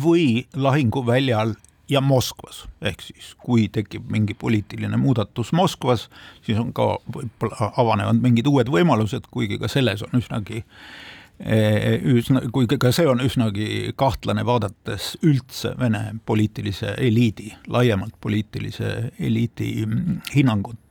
või 0.04 0.46
lahinguväljal 0.56 1.56
ja 1.90 2.02
Moskvas, 2.02 2.66
ehk 2.82 3.02
siis 3.06 3.34
kui 3.42 3.68
tekib 3.70 4.08
mingi 4.10 4.34
poliitiline 4.34 4.98
muudatus 4.98 5.52
Moskvas, 5.54 6.08
siis 6.46 6.60
on 6.60 6.72
ka 6.74 6.96
võib-olla 7.06 7.72
avanevad 7.78 8.22
mingid 8.24 8.48
uued 8.50 8.72
võimalused, 8.74 9.30
kuigi 9.32 9.60
ka 9.62 9.70
selles 9.70 10.02
on 10.08 10.18
üsnagi 10.18 10.64
eh, 11.40 12.02
üsna, 12.02 12.42
kuigi 12.54 12.80
ka 12.82 12.92
see 12.96 13.06
on 13.10 13.22
üsnagi 13.26 13.94
kahtlane, 14.00 14.46
vaadates 14.46 15.14
üldse 15.26 15.76
Vene 15.80 16.16
poliitilise 16.26 16.96
eliidi, 16.98 17.54
laiemalt 17.68 18.18
poliitilise 18.22 19.12
eliidi 19.20 19.72
hinnangut 20.34 20.82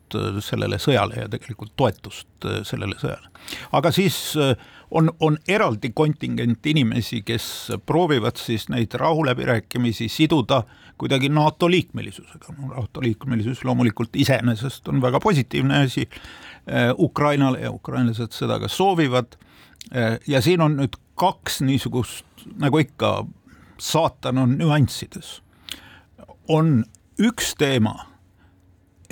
sellele 0.44 0.78
sõjale 0.82 1.20
ja 1.22 1.28
tegelikult 1.28 1.72
toetust 1.76 2.48
sellele 2.62 2.96
sõjale. 3.00 3.30
aga 3.72 3.90
siis 3.94 4.36
on, 4.90 5.10
on 5.20 5.38
eraldi 5.48 5.90
kontingent 5.94 6.66
inimesi, 6.66 7.22
kes 7.26 7.72
proovivad 7.86 8.36
siis 8.40 8.68
neid 8.68 8.94
rahuläbirääkimisi 9.00 10.08
siduda 10.08 10.62
kuidagi 10.98 11.28
NATO 11.28 11.70
liikmelisusega, 11.70 12.54
no 12.58 12.74
NATO 12.74 13.02
liikmelisus 13.02 13.64
loomulikult 13.64 14.16
iseenesest 14.16 14.88
on 14.88 15.02
väga 15.02 15.20
positiivne 15.20 15.84
asi 15.84 16.08
äh, 16.08 16.94
Ukrainale 16.98 17.60
ja 17.60 17.70
ukrainlased 17.70 18.32
seda 18.32 18.60
ka 18.60 18.68
soovivad 18.68 19.34
äh, 19.96 20.18
ja 20.26 20.40
siin 20.40 20.60
on 20.60 20.76
nüüd 20.78 20.98
kaks 21.18 21.60
niisugust, 21.62 22.26
nagu 22.58 22.78
ikka, 22.78 23.24
saatan 23.78 24.38
on 24.38 24.56
nüanssides. 24.58 25.40
on 26.48 26.84
üks 27.18 27.54
teema, 27.58 28.06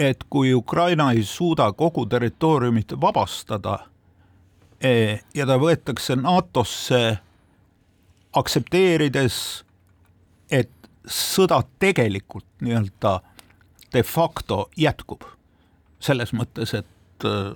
et 0.03 0.25
kui 0.31 0.55
Ukraina 0.55 1.13
ei 1.13 1.23
suuda 1.25 1.69
kogu 1.73 2.07
territooriumit 2.07 2.95
vabastada 3.01 3.79
Eh, 4.83 5.21
ja 5.35 5.47
ta 5.47 5.59
võetakse 5.63 6.17
NATO-sse 6.19 7.03
aktsepteerides, 8.35 9.37
et 10.51 10.73
sõda 11.07 11.61
tegelikult 11.79 12.49
nii-öelda 12.67 13.21
de 13.95 14.03
facto 14.03 14.65
jätkub. 14.77 15.23
selles 16.03 16.33
mõttes, 16.35 16.75
et 16.75 17.25
eh, 17.25 17.53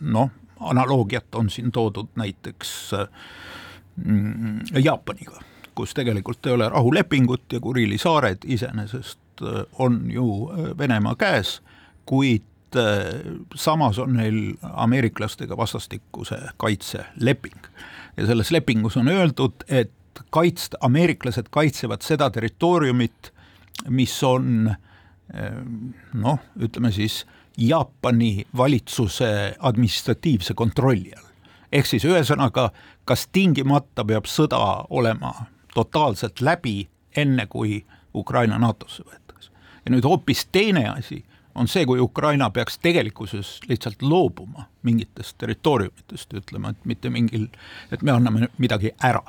noh, 0.00 0.30
analoogiat 0.60 1.34
on 1.34 1.50
siin 1.50 1.68
toodud 1.72 2.08
näiteks 2.16 2.70
mm, 3.96 4.60
Jaapaniga, 4.80 5.42
kus 5.74 5.92
tegelikult 5.94 6.46
ei 6.46 6.52
ole 6.52 6.68
rahulepingut 6.68 7.52
ja 7.52 7.60
Kurili 7.60 7.98
saared 7.98 8.48
iseenesest 8.48 9.44
eh, 9.44 9.66
on 9.78 10.06
ju 10.10 10.48
Venemaa 10.78 11.14
käes, 11.14 11.60
kuid 12.10 12.42
Äh, 12.76 13.20
samas 13.54 13.98
on 13.98 14.12
neil 14.14 14.54
ameeriklastega 14.62 15.56
vastastikuse 15.56 16.36
kaitse 16.56 17.04
leping 17.18 17.56
ja 18.16 18.26
selles 18.26 18.50
lepingus 18.50 18.96
on 18.96 19.08
öeldud, 19.08 19.64
et 19.68 20.22
kaitsta, 20.30 20.78
ameeriklased 20.80 21.48
kaitsevad 21.50 22.04
seda 22.06 22.28
territooriumit, 22.30 23.32
mis 23.88 24.14
on 24.22 24.70
äh, 24.70 25.56
noh, 26.14 26.38
ütleme 26.62 26.92
siis 26.94 27.24
Jaapani 27.58 28.46
valitsuse 28.56 29.56
administratiivse 29.58 30.54
kontrolli 30.54 31.10
all. 31.16 31.26
ehk 31.72 31.90
siis 31.90 32.06
ühesõnaga, 32.06 32.68
kas 33.04 33.26
tingimata 33.32 34.04
peab 34.04 34.30
sõda 34.30 34.84
olema 34.90 35.32
totaalselt 35.74 36.38
läbi, 36.40 36.86
enne 37.16 37.48
kui 37.50 37.82
Ukraina 38.14 38.58
NATO-sse 38.58 39.02
võetakse. 39.02 39.50
ja 39.84 39.90
nüüd 39.90 40.06
hoopis 40.06 40.46
teine 40.52 40.86
asi 40.88 41.24
on 41.54 41.68
see, 41.68 41.86
kui 41.86 42.00
Ukraina 42.00 42.50
peaks 42.50 42.78
tegelikkuses 42.78 43.58
lihtsalt 43.68 44.02
loobuma 44.02 44.66
mingitest 44.82 45.38
territooriumitest, 45.38 46.34
ütlema, 46.34 46.70
et 46.70 46.84
mitte 46.84 47.10
mingil, 47.10 47.48
et 47.92 48.02
me 48.02 48.12
anname 48.12 48.48
midagi 48.58 48.94
ära. 49.04 49.22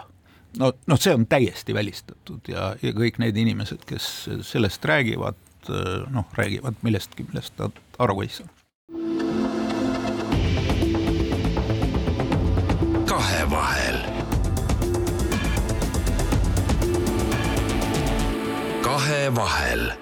no, 0.59 0.73
noh, 0.87 0.99
see 0.99 1.13
on 1.15 1.25
täiesti 1.31 1.73
välistatud 1.73 2.49
ja, 2.51 2.73
ja 2.81 2.93
kõik 2.95 3.21
need 3.23 3.37
inimesed, 3.37 3.85
kes 3.87 4.07
sellest 4.47 4.85
räägivad, 4.85 5.39
noh, 6.11 6.27
räägivad 6.37 6.81
millestki, 6.81 7.27
millest 7.29 7.57
nad 7.59 7.77
aru 7.99 8.21
ei 8.21 8.33
saa. 8.39 8.49
kahevahel. 13.11 13.97
kahevahel 18.81 20.00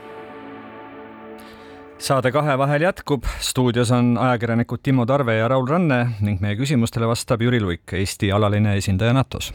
saade 2.00 2.32
Kahe 2.32 2.58
vahel 2.58 2.82
jätkub, 2.82 3.26
stuudios 3.44 3.92
on 3.92 4.18
ajakirjanikud 4.18 4.80
Timo 4.84 5.06
Tarve 5.06 5.36
ja 5.36 5.48
Raul 5.48 5.68
Ranne 5.68 5.98
ning 6.24 6.40
meie 6.42 6.56
küsimustele 6.56 7.08
vastab 7.10 7.42
Jüri 7.44 7.60
Luik, 7.62 7.92
Eesti 7.94 8.32
alaline 8.32 8.78
esindaja 8.80 9.14
NATO-s. 9.14 9.52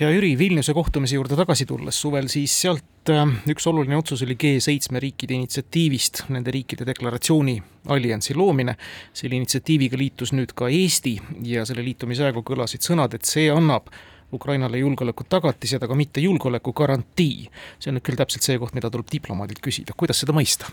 ja 0.00 0.08
Jüri, 0.10 0.38
Vilniuse 0.38 0.74
kohtumise 0.74 1.14
juurde 1.14 1.36
tagasi 1.36 1.66
tulles 1.66 2.00
suvel, 2.00 2.30
siis 2.32 2.54
sealt 2.62 3.12
äh, 3.12 3.28
üks 3.52 3.66
oluline 3.68 3.96
otsus 3.96 4.22
oli 4.24 4.38
G7 4.40 5.00
riikide 5.04 5.36
initsiatiivist, 5.36 6.24
nende 6.32 6.50
riikide 6.54 6.86
deklaratsiooni 6.86 7.58
alliansi 7.92 8.34
loomine. 8.34 8.76
selle 9.12 9.36
initsiatiiviga 9.36 10.00
liitus 10.00 10.32
nüüd 10.32 10.54
ka 10.56 10.68
Eesti 10.68 11.18
ja 11.42 11.66
selle 11.68 11.84
liitumise 11.84 12.24
aegu 12.24 12.40
kõlasid 12.40 12.88
sõnad, 12.88 13.14
et 13.14 13.28
see 13.28 13.50
annab 13.52 13.92
Ukrainale 14.32 14.78
julgeolekutagatised, 14.78 15.82
aga 15.82 15.94
mitte 15.94 16.24
julgeolekugarantii. 16.24 17.50
see 17.78 17.92
on 17.92 18.00
nüüd 18.00 18.06
küll 18.08 18.16
täpselt 18.16 18.42
see 18.42 18.58
koht, 18.58 18.72
mida 18.74 18.90
tuleb 18.90 19.12
diplomaadilt 19.12 19.60
küsida, 19.60 19.92
kuidas 19.96 20.24
seda 20.24 20.32
mõista? 20.32 20.72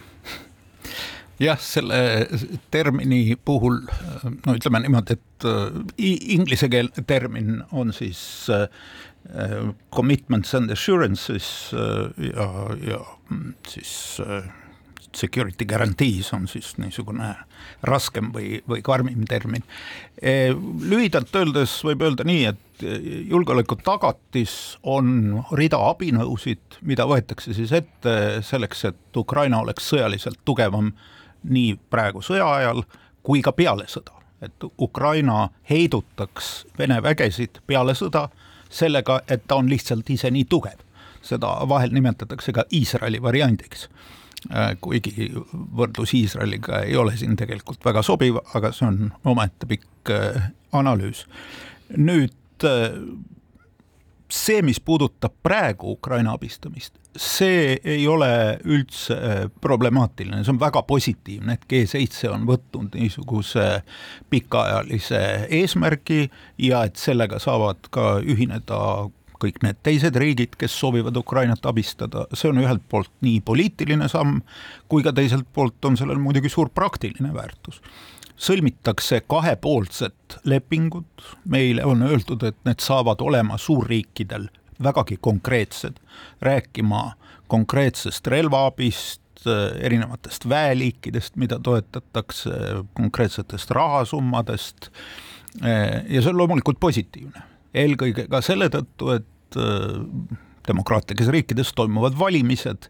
Jah, 1.41 1.59
selle 1.59 2.27
termini 2.71 3.35
puhul 3.45 3.81
no 4.45 4.55
ütleme 4.57 4.83
niimoodi, 4.83 5.17
et 5.17 5.47
äh, 5.49 5.79
inglisekeelne 6.37 7.05
termin 7.07 7.61
on 7.71 7.93
siis 7.95 8.21
äh, 8.53 8.67
commitments 9.93 10.53
and 10.57 10.71
assurances 10.71 11.71
äh, 11.73 12.29
ja, 12.31 12.49
ja 12.93 13.01
mm, 13.29 13.55
siis 13.67 14.21
security 15.17 15.65
guarantees 15.65 16.33
on 16.33 16.47
siis 16.47 16.73
niisugune 16.77 17.33
raskem 17.83 18.31
või, 18.33 18.61
või 18.69 18.81
karmim 18.85 19.25
termin. 19.29 19.63
lühidalt 20.81 21.35
öeldes 21.35 21.79
võib 21.83 22.01
öelda 22.05 22.25
nii, 22.27 22.45
et 22.45 22.85
julgeoleku 23.29 23.75
tagatis 23.83 24.77
on 24.83 25.43
rida 25.57 25.79
abinõusid, 25.91 26.79
mida 26.81 27.05
võetakse 27.09 27.53
siis 27.53 27.71
ette 27.71 28.41
selleks, 28.45 28.85
et 28.85 29.17
Ukraina 29.17 29.61
oleks 29.61 29.89
sõjaliselt 29.89 30.41
tugevam 30.45 30.91
nii 31.43 31.75
praegu 31.89 32.21
sõja 32.21 32.47
ajal 32.55 32.83
kui 33.23 33.41
ka 33.41 33.53
peale 33.53 33.85
sõda, 33.89 34.13
et 34.41 34.69
Ukraina 34.79 35.49
heidutaks 35.69 36.65
Vene 36.77 37.01
vägesid 37.03 37.61
peale 37.67 37.93
sõda 37.97 38.29
sellega, 38.71 39.21
et 39.27 39.43
ta 39.47 39.59
on 39.59 39.69
lihtsalt 39.69 40.09
ise 40.09 40.31
nii 40.31 40.45
tugev. 40.49 40.79
seda 41.21 41.47
vahel 41.69 41.91
nimetatakse 41.93 42.51
ka 42.51 42.63
Iisraeli 42.73 43.19
variandiks. 43.21 43.89
Äh, 44.49 44.71
kuigi 44.81 45.27
võrdlus 45.77 46.15
Iisraeliga 46.17 46.79
ei 46.87 46.95
ole 46.97 47.13
siin 47.17 47.35
tegelikult 47.37 47.83
väga 47.85 48.01
sobiv, 48.01 48.39
aga 48.57 48.71
see 48.73 48.87
on 48.87 49.11
omaette 49.29 49.67
pikk 49.69 50.09
äh, 50.09 50.47
analüüs. 50.73 51.27
nüüd 51.93 52.65
äh, 52.65 52.95
see, 54.33 54.63
mis 54.65 54.79
puudutab 54.81 55.35
praegu 55.45 55.91
Ukraina 55.93 56.33
abistamist, 56.33 56.97
see 57.13 57.77
ei 57.85 58.07
ole 58.09 58.31
üldse 58.65 59.19
problemaatiline, 59.61 60.41
see 60.41 60.55
on 60.55 60.63
väga 60.63 60.81
positiivne, 60.89 61.59
et 61.59 61.69
G7 61.69 62.33
on 62.33 62.49
võtnud 62.49 62.97
niisuguse 62.97 63.67
pikaajalise 64.33 65.21
eesmärgi 65.61 66.31
ja 66.65 66.81
et 66.89 66.97
sellega 66.97 67.37
saavad 67.43 67.93
ka 67.93 68.15
ühineda 68.25 68.81
kõik 69.41 69.59
need 69.65 69.81
teised 69.83 70.15
riigid, 70.21 70.55
kes 70.59 70.75
soovivad 70.79 71.17
Ukrainat 71.17 71.65
abistada, 71.65 72.27
see 72.33 72.51
on 72.51 72.61
ühelt 72.61 72.85
poolt 72.89 73.11
nii 73.25 73.41
poliitiline 73.45 74.07
samm, 74.11 74.41
kui 74.91 75.03
ka 75.05 75.13
teiselt 75.17 75.49
poolt 75.53 75.85
on 75.85 75.97
sellel 75.99 76.21
muidugi 76.21 76.51
suur 76.53 76.69
praktiline 76.69 77.33
väärtus. 77.33 77.81
Sõlmitakse 78.41 79.21
kahepoolsed 79.29 80.39
lepingud, 80.49 81.25
meile 81.45 81.85
on 81.85 82.01
öeldud, 82.07 82.41
et 82.47 82.57
need 82.65 82.81
saavad 82.81 83.21
olema 83.21 83.59
suurriikidel 83.61 84.47
vägagi 84.83 85.17
konkreetsed, 85.21 85.99
rääkima 86.41 87.11
konkreetsest 87.47 88.27
relvaabist, 88.27 89.21
erinevatest 89.81 90.49
väeliikidest, 90.49 91.35
mida 91.35 91.59
toetatakse, 91.59 92.51
konkreetsetest 92.93 93.71
rahasummadest. 93.71 94.91
Ja 95.61 96.21
see 96.21 96.29
on 96.29 96.37
loomulikult 96.37 96.79
positiivne. 96.79 97.49
eelkõige 97.73 98.25
ka 98.27 98.41
selle 98.43 98.67
tõttu, 98.67 99.13
et 99.15 99.27
demokraatlikes 100.67 101.27
riikides 101.33 101.73
toimuvad 101.75 102.17
valimised 102.19 102.89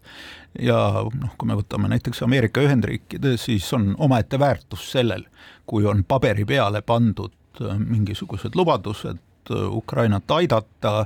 ja 0.60 0.78
noh, 1.08 1.36
kui 1.38 1.48
me 1.48 1.56
võtame 1.60 1.92
näiteks 1.92 2.24
Ameerika 2.26 2.64
Ühendriikide, 2.64 3.38
siis 3.40 3.68
on 3.74 3.94
omaette 4.00 4.40
väärtus 4.40 4.90
sellel, 4.92 5.26
kui 5.66 5.86
on 5.88 6.04
paberi 6.04 6.46
peale 6.46 6.82
pandud 6.82 7.36
mingisugused 7.60 8.56
lubadused 8.56 9.20
äh, 9.52 9.68
Ukrainat 9.72 10.32
aidata, 10.32 11.06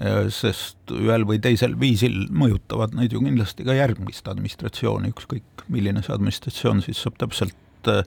äh, 0.00 0.28
sest 0.32 0.92
ühel 0.94 1.26
või 1.28 1.40
teisel 1.42 1.78
viisil 1.80 2.26
mõjutavad 2.30 2.96
neid 2.96 3.12
ju 3.12 3.22
kindlasti 3.24 3.66
ka 3.66 3.76
järgmist 3.76 4.28
administratsiooni, 4.28 5.12
ükskõik 5.14 5.66
milline 5.68 6.02
see 6.04 6.14
administratsioon 6.16 6.84
siis 6.84 7.00
saab 7.04 7.18
täpselt 7.20 7.90
äh, 7.90 8.04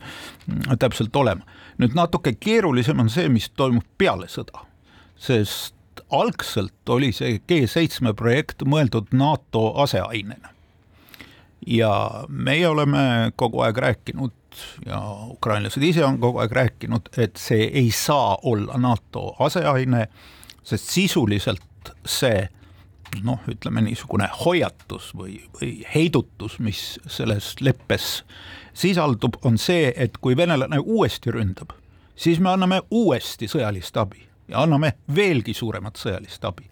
täpselt 0.80 1.16
olema. 1.16 1.46
nüüd 1.82 1.98
natuke 1.98 2.34
keerulisem 2.38 3.00
on 3.02 3.10
see, 3.10 3.30
mis 3.30 3.50
toimub 3.58 3.86
peale 3.98 4.30
sõda, 4.30 4.66
sest 5.18 5.78
algselt 6.12 6.90
oli 6.90 7.12
see 7.16 7.40
G7 7.48 8.14
projekt 8.18 8.66
mõeldud 8.68 9.12
NATO 9.12 9.72
aseainena. 9.84 10.50
ja 11.68 12.26
meie 12.28 12.68
oleme 12.68 13.32
kogu 13.36 13.62
aeg 13.62 13.78
rääkinud 13.78 14.32
ja 14.86 15.02
ukrainlased 15.30 15.84
ise 15.84 16.06
on 16.06 16.18
kogu 16.20 16.40
aeg 16.42 16.52
rääkinud, 16.52 17.12
et 17.18 17.38
see 17.38 17.68
ei 17.68 17.92
saa 17.92 18.38
olla 18.44 18.78
NATO 18.78 19.36
aseaine, 19.40 20.08
sest 20.64 20.90
sisuliselt 20.90 21.94
see 22.06 22.50
noh, 23.24 23.40
ütleme 23.52 23.84
niisugune 23.86 24.30
hoiatus 24.46 25.12
või, 25.16 25.38
või 25.60 25.86
heidutus, 25.96 26.58
mis 26.60 27.00
selles 27.08 27.54
leppes 27.62 28.24
sisaldub, 28.74 29.38
on 29.46 29.58
see, 29.62 29.94
et 29.96 30.18
kui 30.18 30.38
venelane 30.38 30.80
uuesti 30.80 31.32
ründab, 31.32 31.76
siis 32.16 32.40
me 32.40 32.50
anname 32.56 32.82
uuesti 32.90 33.52
sõjalist 33.52 33.98
abi 34.02 34.31
ja 34.52 34.62
anname 34.66 34.94
veelgi 35.16 35.54
suuremat 35.54 36.00
sõjalist 36.00 36.46
abi. 36.46 36.68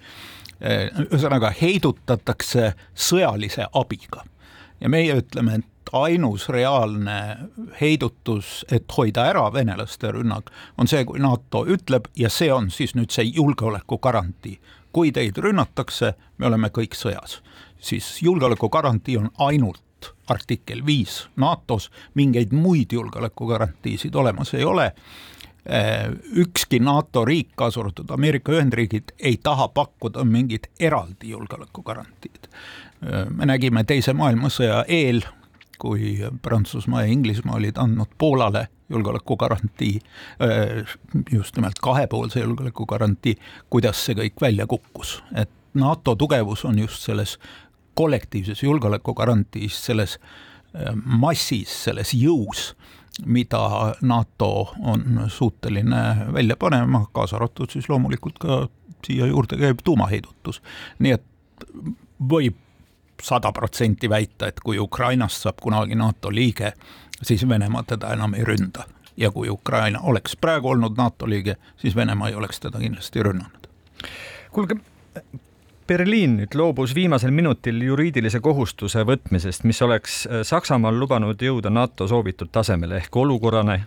ühesõnaga 0.59 1.53
heidutatakse 1.55 2.73
sõjalise 2.93 3.67
abiga 3.73 4.25
ja 4.81 4.89
meie 4.89 5.15
ütleme, 5.21 5.55
et 5.55 5.93
ainus 5.93 6.49
reaalne 6.49 7.37
heidutus, 7.81 8.65
et 8.71 8.85
hoida 8.97 9.25
ära 9.31 9.47
venelaste 9.53 10.11
rünnak, 10.11 10.51
on 10.77 10.87
see, 10.87 11.05
kui 11.05 11.19
NATO 11.19 11.65
ütleb 11.65 12.09
ja 12.15 12.29
see 12.29 12.51
on 12.53 12.69
siis 12.71 12.95
nüüd 12.95 13.11
see 13.11 13.31
julgeolekugarantii. 13.35 14.59
kui 14.91 15.11
teid 15.11 15.37
rünnatakse, 15.37 16.13
me 16.37 16.47
oleme 16.47 16.71
kõik 16.73 16.95
sõjas, 16.97 17.43
siis 17.79 18.21
julgeolekugarantii 18.25 19.17
on 19.17 19.29
ainult 19.37 20.13
artikkel 20.27 20.81
viis 20.85 21.27
NATO-s, 21.35 21.91
mingeid 22.13 22.53
muid 22.53 22.91
julgeolekugarantiisid 22.91 24.15
olemas 24.15 24.53
ei 24.53 24.63
ole 24.63 24.91
ükski 26.35 26.79
NATO 26.79 27.25
riik, 27.25 27.49
kaasa 27.55 27.79
arvatud 27.79 28.09
Ameerika 28.09 28.51
Ühendriigid, 28.51 29.11
ei 29.19 29.37
taha 29.43 29.67
pakkuda 29.67 30.23
mingit 30.23 30.69
eraldi 30.79 31.29
julgeolekugarantiid. 31.29 32.47
me 33.29 33.45
nägime 33.45 33.83
Teise 33.83 34.13
maailmasõja 34.13 34.85
eel 34.87 35.21
kui 35.79 36.17
Prantsusmaa 36.41 37.01
ja 37.01 37.11
Inglismaa 37.11 37.55
olid 37.55 37.77
andnud 37.77 38.11
Poolale 38.17 38.67
julgeolekugarantii, 38.89 39.99
just 41.31 41.55
nimelt 41.55 41.79
kahepoolse 41.81 42.39
julgeolekugarantii, 42.39 43.35
kuidas 43.69 44.05
see 44.05 44.15
kõik 44.15 44.41
välja 44.41 44.67
kukkus, 44.67 45.23
et 45.35 45.49
NATO 45.73 46.15
tugevus 46.15 46.65
on 46.65 46.79
just 46.79 47.05
selles 47.05 47.37
kollektiivses 47.93 48.63
julgeolekugarantiis, 48.63 49.77
selles 49.85 50.17
massis, 51.03 51.83
selles 51.83 52.13
jõus, 52.13 52.73
mida 53.25 53.95
NATO 54.01 54.73
on 54.79 55.25
suuteline 55.27 56.33
välja 56.33 56.55
panema, 56.55 57.05
kaasa 57.13 57.35
arvatud 57.35 57.69
siis 57.69 57.89
loomulikult 57.89 58.39
ka 58.39 58.67
siia 59.05 59.25
juurde 59.25 59.57
käib 59.57 59.79
tuumaheidutus, 59.83 60.61
nii 60.99 61.11
et 61.11 61.23
võib 62.29 62.57
sada 63.23 63.51
protsenti 63.51 64.09
väita, 64.09 64.47
et 64.47 64.59
kui 64.63 64.79
Ukrainast 64.79 65.43
saab 65.43 65.59
kunagi 65.61 65.95
NATO 65.95 66.31
liige, 66.31 66.73
siis 67.21 67.47
Venemaa 67.49 67.83
teda 67.83 68.13
enam 68.13 68.33
ei 68.33 68.43
ründa. 68.43 68.87
ja 69.19 69.31
kui 69.31 69.49
Ukraina 69.49 69.99
oleks 70.03 70.35
praegu 70.35 70.69
olnud 70.69 70.95
NATO 70.97 71.29
liige, 71.29 71.55
siis 71.77 71.95
Venemaa 71.95 72.29
ei 72.29 72.35
oleks 72.35 72.59
teda 72.59 72.79
kindlasti 72.79 73.23
rünnanud. 73.23 73.67
kuulge, 74.51 74.75
Berliin 75.89 76.35
nüüd 76.37 76.53
loobus 76.53 76.91
viimasel 76.93 77.31
minutil 77.33 77.79
juriidilise 77.81 78.37
kohustuse 78.45 79.01
võtmisest, 79.09 79.63
mis 79.65 79.79
oleks 79.81 80.19
Saksamaal 80.45 80.99
lubanud 81.01 81.41
jõuda 81.41 81.71
NATO 81.73 82.05
soovitud 82.11 82.51
tasemele 82.53 82.99
ehk 82.99 83.17
olukorrane, 83.17 83.79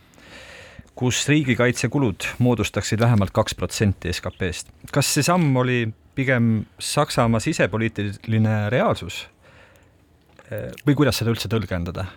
kus 0.98 1.20
riigikaitsekulud 1.30 2.26
moodustaksid 2.42 2.98
vähemalt 3.04 3.30
kaks 3.30 3.54
protsenti 3.54 4.10
SKP-st. 4.10 4.74
kas 4.90 5.12
see 5.14 5.22
samm 5.22 5.54
oli 5.62 5.84
pigem 6.18 6.64
Saksamaa 6.82 7.40
sisepoliitiline 7.40 8.56
reaalsus 8.74 9.22
või 10.82 10.98
kuidas 10.98 11.22
seda 11.22 11.30
üldse 11.30 11.46
tõlgendada? 11.54 12.08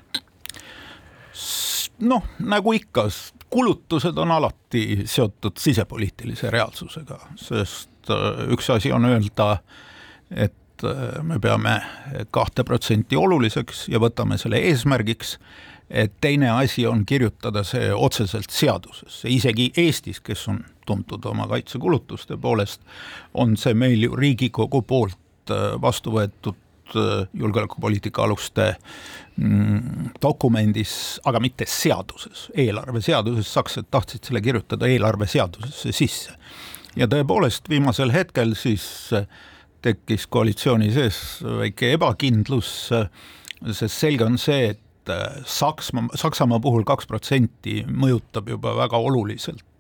Noh, 1.99 2.23
nagu 2.39 2.73
ikka, 2.75 3.07
kulutused 3.49 4.17
on 4.17 4.31
alati 4.31 5.03
seotud 5.05 5.57
sisepoliitilise 5.59 6.49
reaalsusega, 6.53 7.19
sest 7.39 8.11
äh, 8.11 8.45
üks 8.55 8.69
asi 8.73 8.91
on 8.91 9.05
öelda, 9.09 9.57
et 10.31 10.83
äh, 10.83 11.05
me 11.23 11.39
peame 11.39 11.79
kahte 12.35 12.65
protsenti 12.67 13.15
oluliseks 13.15 13.87
ja 13.93 14.01
võtame 14.03 14.39
selle 14.41 14.59
eesmärgiks 14.71 15.37
et 15.89 16.13
teine 16.21 16.49
asi 16.49 16.87
on 16.87 17.05
kirjutada 17.05 17.63
see 17.63 17.91
otseselt 17.93 18.49
seadusesse, 18.49 19.29
isegi 19.29 19.71
Eestis, 19.77 20.19
kes 20.19 20.47
on 20.49 20.63
tuntud 20.85 21.25
oma 21.29 21.47
kaitsekulutuste 21.47 22.37
poolest, 22.41 22.81
on 23.33 23.55
see 23.57 23.73
meil 23.77 24.01
ju 24.07 24.15
Riigikogu 24.17 24.81
poolt 24.81 25.53
äh, 25.53 25.75
vastu 25.81 26.15
võetud 26.15 26.57
julgeolekupoliitika 27.33 28.23
aluste 28.23 28.75
mm, 29.37 30.11
dokumendis, 30.21 31.19
aga 31.25 31.41
mitte 31.43 31.67
seaduses, 31.69 32.49
eelarveseaduses, 32.53 33.51
sakslased 33.53 33.89
tahtsid 33.91 34.29
selle 34.29 34.41
kirjutada 34.45 34.89
eelarveseadusesse 34.91 35.91
sisse. 35.95 36.37
ja 36.95 37.07
tõepoolest, 37.11 37.69
viimasel 37.69 38.13
hetkel 38.15 38.55
siis 38.55 38.85
äh, 39.13 39.27
tekkis 39.85 40.27
koalitsiooni 40.27 40.89
sees 40.93 41.19
väike 41.43 41.93
ebakindlus, 41.97 42.71
sest 43.71 43.93
selge 43.93 44.25
on 44.25 44.39
see, 44.41 44.73
et 44.73 44.81
Saksmaa, 45.45 46.17
Saksamaa 46.17 46.57
puhul 46.59 46.81
kaks 46.81 47.05
protsenti 47.05 47.83
mõjutab 47.85 48.47
juba 48.49 48.71
väga 48.73 48.97
oluliselt 48.97 49.61
äh, 49.61 49.74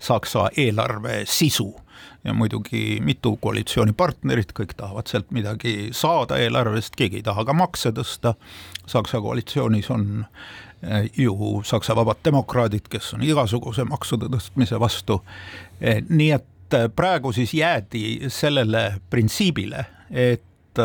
Saksa 0.00 0.48
eelarve 0.56 1.22
sisu. 1.26 1.72
Ja 2.24 2.34
muidugi 2.34 3.00
mitu 3.02 3.36
koalitsioonipartnerit, 3.42 4.52
kõik 4.54 4.76
tahavad 4.78 5.10
sealt 5.10 5.30
midagi 5.34 5.90
saada 5.94 6.38
eelarvest, 6.38 6.94
keegi 6.98 7.18
ei 7.18 7.24
taha 7.26 7.44
ka 7.44 7.54
makse 7.56 7.90
tõsta, 7.94 8.34
Saksa 8.86 9.18
koalitsioonis 9.22 9.90
on 9.90 10.06
äh, 10.22 11.08
ju 11.18 11.62
Saksa 11.66 11.96
vabad 11.98 12.22
demokraadid, 12.24 12.86
kes 12.90 13.14
on 13.16 13.26
igasuguse 13.26 13.84
maksude 13.90 14.30
tõstmise 14.30 14.78
vastu, 14.82 15.18
äh, 15.82 15.98
nii 16.08 16.30
et 16.38 16.78
praegu 16.96 17.32
siis 17.32 17.54
jäädi 17.54 18.30
sellele 18.32 18.86
printsiibile, 19.10 19.84
et 20.10 20.80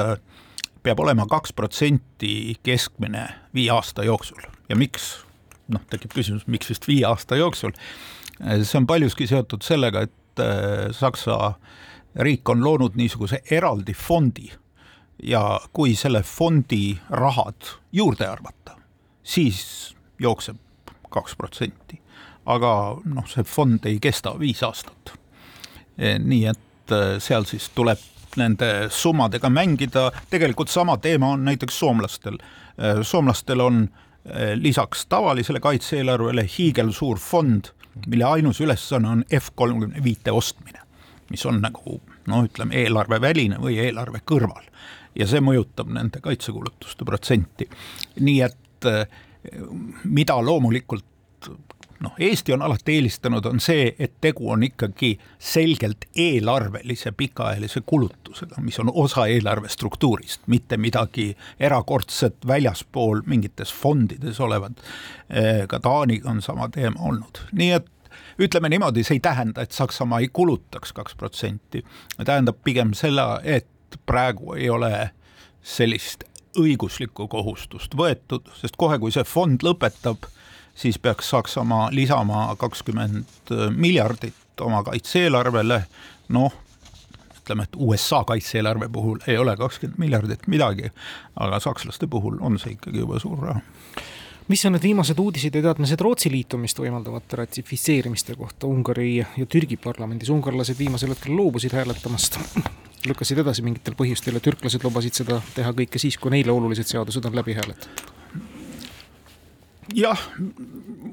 peab 0.83 0.99
olema 1.03 1.25
kaks 1.29 1.53
protsenti 1.55 2.57
keskmine 2.63 3.27
viie 3.55 3.71
aasta 3.71 4.05
jooksul. 4.07 4.41
Ja 4.69 4.75
miks, 4.79 5.09
noh, 5.71 5.83
tekib 5.91 6.13
küsimus, 6.15 6.47
miks 6.47 6.71
just 6.71 6.87
viie 6.87 7.05
aasta 7.07 7.39
jooksul, 7.39 7.75
see 8.39 8.77
on 8.77 8.87
paljuski 8.87 9.27
seotud 9.27 9.65
sellega, 9.65 10.05
et 10.07 10.41
äh, 10.43 10.87
Saksa 10.91 11.53
riik 12.17 12.49
on 12.49 12.63
loonud 12.63 12.95
niisuguse 12.97 13.41
eraldi 13.51 13.93
fondi 13.93 14.49
ja 15.23 15.59
kui 15.73 15.95
selle 15.95 16.21
fondi 16.23 16.97
rahad 17.09 17.73
juurde 17.91 18.27
arvata, 18.27 18.77
siis 19.23 19.95
jookseb 20.19 20.57
kaks 21.09 21.35
protsenti. 21.35 22.01
aga 22.47 22.69
noh, 23.03 23.25
see 23.27 23.43
fond 23.43 23.85
ei 23.85 23.97
kesta 23.99 24.31
viis 24.39 24.61
aastat. 24.63 25.11
nii 25.97 26.45
et 26.47 26.93
seal 27.19 27.43
siis 27.43 27.69
tuleb 27.75 27.99
nende 28.37 28.87
summadega 28.93 29.49
mängida, 29.49 30.11
tegelikult 30.29 30.69
sama 30.69 30.97
teema 30.97 31.33
on 31.33 31.45
näiteks 31.45 31.79
soomlastel. 31.79 32.37
Soomlastel 33.01 33.59
on 33.59 33.87
lisaks 34.55 35.05
tavalisele 35.09 35.59
kaitse-eelarvele 35.59 36.45
hiigelsuur 36.57 37.17
fond, 37.17 37.71
mille 38.07 38.25
ainus 38.25 38.61
ülesanne 38.61 39.09
on 39.09 39.23
F 39.39 39.51
kolmkümmend 39.55 40.03
viite 40.03 40.31
ostmine, 40.31 40.83
mis 41.31 41.45
on 41.45 41.61
nagu 41.63 41.99
noh, 42.27 42.45
ütleme 42.45 42.75
eelarveväline 42.83 43.59
või 43.63 43.79
eelarve 43.83 44.21
kõrval 44.27 44.65
ja 45.17 45.27
see 45.27 45.41
mõjutab 45.43 45.89
nende 45.93 46.21
kaitsekulutuste 46.23 47.05
protsenti. 47.05 47.69
nii 48.19 48.41
et 48.45 48.89
äh, 48.89 49.05
mida 50.03 50.37
loomulikult 50.43 51.05
noh, 51.99 52.13
Eesti 52.19 52.53
on 52.53 52.61
alati 52.61 52.97
eelistanud, 52.97 53.45
on 53.45 53.59
see, 53.63 53.89
et 53.99 54.13
tegu 54.21 54.49
on 54.51 54.63
ikkagi 54.63 55.15
selgelt 55.39 56.05
eelarvelise 56.15 57.11
pikaajalise 57.17 57.81
kulutusega, 57.85 58.61
mis 58.61 58.79
on 58.79 58.91
osa 58.93 59.25
eelarve 59.27 59.69
struktuurist, 59.69 60.41
mitte 60.47 60.77
midagi 60.77 61.31
erakordset 61.59 62.47
väljaspool 62.47 63.21
mingites 63.25 63.73
fondides 63.73 64.39
olevat. 64.39 64.81
Ka 65.67 65.79
Taaniga 65.79 66.29
on 66.29 66.41
sama 66.41 66.69
teema 66.69 67.01
olnud, 67.09 67.43
nii 67.51 67.71
et 67.79 67.91
ütleme 68.39 68.69
niimoodi, 68.69 69.03
see 69.03 69.17
ei 69.17 69.23
tähenda, 69.23 69.61
et 69.61 69.71
Saksamaa 69.71 70.19
ei 70.19 70.29
kulutaks 70.33 70.93
kaks 70.93 71.15
protsenti, 71.17 71.83
tähendab 72.23 72.61
pigem 72.63 72.93
selle, 72.93 73.25
et 73.43 73.67
praegu 74.05 74.53
ei 74.53 74.69
ole 74.69 75.09
sellist 75.63 76.23
õiguslikku 76.57 77.27
kohustust 77.29 77.93
võetud, 77.97 78.47
sest 78.57 78.77
kohe, 78.77 78.97
kui 78.99 79.13
see 79.13 79.25
fond 79.27 79.63
lõpetab 79.65 80.29
siis 80.77 80.99
peaks 80.99 81.29
Saksamaa 81.29 81.89
lisama 81.91 82.55
kakskümmend 82.59 83.53
miljardit 83.75 84.61
oma 84.61 84.83
kaitse-eelarvele, 84.83 85.81
noh, 86.29 86.53
ütleme, 87.37 87.65
et 87.65 87.77
USA 87.77 88.23
kaitse-eelarve 88.27 88.89
puhul 88.93 89.19
ei 89.27 89.37
ole 89.37 89.57
kakskümmend 89.57 89.99
miljardit 89.99 90.47
midagi, 90.47 90.91
aga 91.35 91.59
sakslaste 91.63 92.07
puhul 92.07 92.37
on 92.41 92.59
see 92.61 92.75
ikkagi 92.77 93.01
juba 93.05 93.19
suur 93.19 93.43
raha. 93.49 93.61
Mis 94.47 94.63
on 94.65 94.77
need 94.77 94.85
viimased 94.85 95.19
uudised 95.19 95.55
ja 95.57 95.61
teadmised 95.65 95.99
Rootsi 95.99 96.29
liitumist 96.31 96.77
võimaldavate 96.79 97.35
ratifitseerimiste 97.41 98.37
kohta? 98.39 98.67
Ungari 98.67 99.17
ja 99.19 99.45
Türgi 99.45 99.75
parlamendis? 99.75 100.29
ungarlased 100.31 100.79
viimasel 100.79 101.11
hetkel 101.11 101.35
loobusid 101.35 101.75
hääletamast, 101.75 102.39
lükkasid 103.09 103.43
edasi 103.43 103.65
mingitel 103.65 103.97
põhjustel 103.99 104.39
ja 104.39 104.43
türklased 104.45 104.87
lubasid 104.87 105.19
seda 105.19 105.41
teha 105.55 105.73
kõike 105.75 105.99
siis, 105.99 106.15
kui 106.21 106.31
neile 106.31 106.55
olulised 106.55 106.87
seadused 106.87 107.27
on 107.27 107.35
läbi 107.35 107.57
hääletatud 107.59 108.15
jah, 109.95 110.21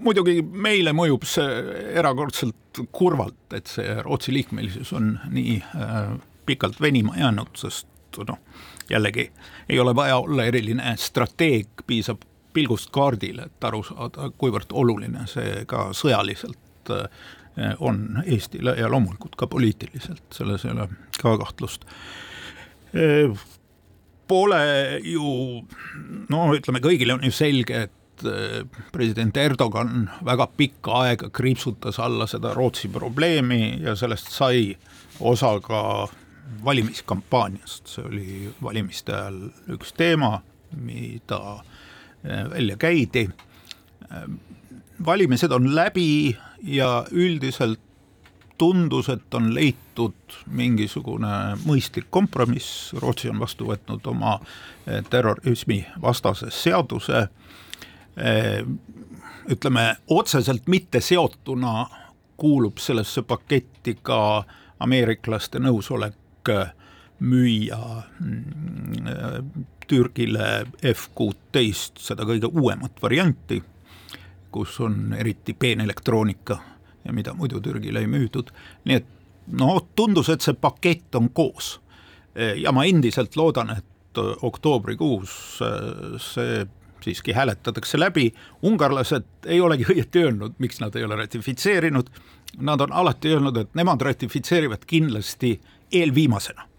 muidugi 0.05 0.41
meile 0.43 0.93
mõjub 0.97 1.25
see 1.29 1.65
erakordselt 1.95 2.83
kurvalt, 2.93 3.47
et 3.55 3.71
see 3.71 3.97
Rootsi 4.03 4.35
liikmelisus 4.35 4.93
on 4.97 5.15
nii 5.31 5.59
äh, 5.63 6.15
pikalt 6.47 6.81
venima 6.83 7.17
jäänud, 7.19 7.55
sest 7.59 8.19
noh, 8.29 8.39
jällegi 8.91 9.31
ei 9.69 9.81
ole 9.81 9.95
vaja 9.97 10.17
olla 10.17 10.45
eriline 10.51 10.97
strateeg, 11.01 11.85
piisab 11.87 12.23
pilgust 12.55 12.91
kaardile, 12.95 13.49
et 13.49 13.67
aru 13.67 13.83
saada, 13.87 14.29
kuivõrd 14.39 14.71
oluline 14.73 15.27
see 15.31 15.65
ka 15.71 15.89
sõjaliselt 15.97 16.93
äh, 16.95 17.09
on 17.79 18.23
Eestile 18.27 18.77
ja 18.79 18.91
loomulikult 18.91 19.37
ka 19.39 19.47
poliitiliselt, 19.51 20.25
selles 20.35 20.65
ei 20.67 20.75
ole 20.75 20.89
ka 21.21 21.37
kahtlust. 21.39 21.87
Äh, 22.95 23.35
pole 24.29 24.65
ju 25.05 25.63
no 26.33 26.47
ütleme, 26.57 26.81
kõigile 26.83 27.17
on 27.17 27.27
ju 27.27 27.35
selge, 27.35 27.87
et 27.87 28.01
Äh, 28.23 28.67
president 28.93 29.37
Erdogan 29.37 30.11
väga 30.25 30.47
pikka 30.57 30.93
aega 31.03 31.31
kriipsutas 31.35 31.99
alla 31.99 32.27
seda 32.31 32.55
Rootsi 32.55 32.89
probleemi 32.89 33.79
ja 33.83 33.97
sellest 33.97 34.31
sai 34.31 34.77
osa 35.21 35.59
ka 35.61 36.09
valimiskampaaniast, 36.65 37.89
see 37.91 38.05
oli 38.05 38.53
valimiste 38.63 39.13
ajal 39.13 39.41
üks 39.75 39.93
teema, 39.99 40.39
mida 40.77 41.41
äh, 41.57 42.45
välja 42.51 42.77
käidi. 42.77 43.27
Äh, 44.13 44.29
valimised 45.07 45.53
on 45.53 45.75
läbi 45.75 46.37
ja 46.63 47.05
üldiselt 47.11 47.81
tundus, 48.59 49.09
et 49.11 49.35
on 49.35 49.51
leitud 49.55 50.39
mingisugune 50.47 51.59
mõistlik 51.67 52.07
kompromiss, 52.15 52.93
Rootsi 52.95 53.29
on 53.29 53.43
vastu 53.43 53.67
võtnud 53.67 54.07
oma 54.07 54.39
terrorismi 55.11 55.81
vastase 56.03 56.53
seaduse. 56.55 57.25
Eh, 57.27 57.64
ütleme 59.51 59.97
otseselt 60.07 60.69
mitte 60.71 61.01
seotuna 61.01 61.87
kuulub 62.37 62.79
sellesse 62.79 63.23
paketti 63.23 63.97
ka 64.03 64.45
ameeriklaste 64.81 65.59
nõusolek 65.59 66.51
müüa 67.21 68.03
mm, 68.21 69.07
eh, 69.07 69.39
Türgile 69.87 70.67
F 70.95 71.09
kuuteist, 71.15 72.01
seda 72.01 72.25
kõige 72.25 72.49
uuemat 72.49 73.03
varianti, 73.03 73.61
kus 74.55 74.79
on 74.81 75.13
eriti 75.19 75.53
peenelektroonika 75.53 76.59
ja 77.05 77.13
mida 77.13 77.35
muidu 77.37 77.61
Türgile 77.61 78.01
ei 78.01 78.09
müüdud, 78.09 78.53
nii 78.89 78.97
et 78.97 79.11
no 79.53 79.77
tundus, 79.97 80.31
et 80.33 80.41
see 80.41 80.57
pakett 80.57 81.15
on 81.21 81.29
koos. 81.31 81.81
ja 82.35 82.73
ma 82.73 82.83
endiselt 82.85 83.37
loodan, 83.37 83.69
et 83.71 84.19
oktoobrikuus 84.43 85.61
see 86.19 86.65
siiski 87.05 87.33
hääletatakse 87.33 88.01
läbi, 88.01 88.33
ungarlased 88.63 89.27
ei 89.47 89.61
olegi 89.61 89.87
õieti 89.93 90.25
öelnud, 90.25 90.57
miks 90.59 90.81
nad 90.81 90.95
ei 90.97 91.05
ole 91.05 91.17
ratifitseerinud, 91.21 92.11
nad 92.65 92.81
on 92.81 92.93
alati 92.93 93.35
öelnud, 93.35 93.57
et 93.61 93.75
nemad 93.75 94.01
ratifitseerivad 94.01 94.87
kindlasti 94.87 95.59
eelviimasena. 95.93 96.71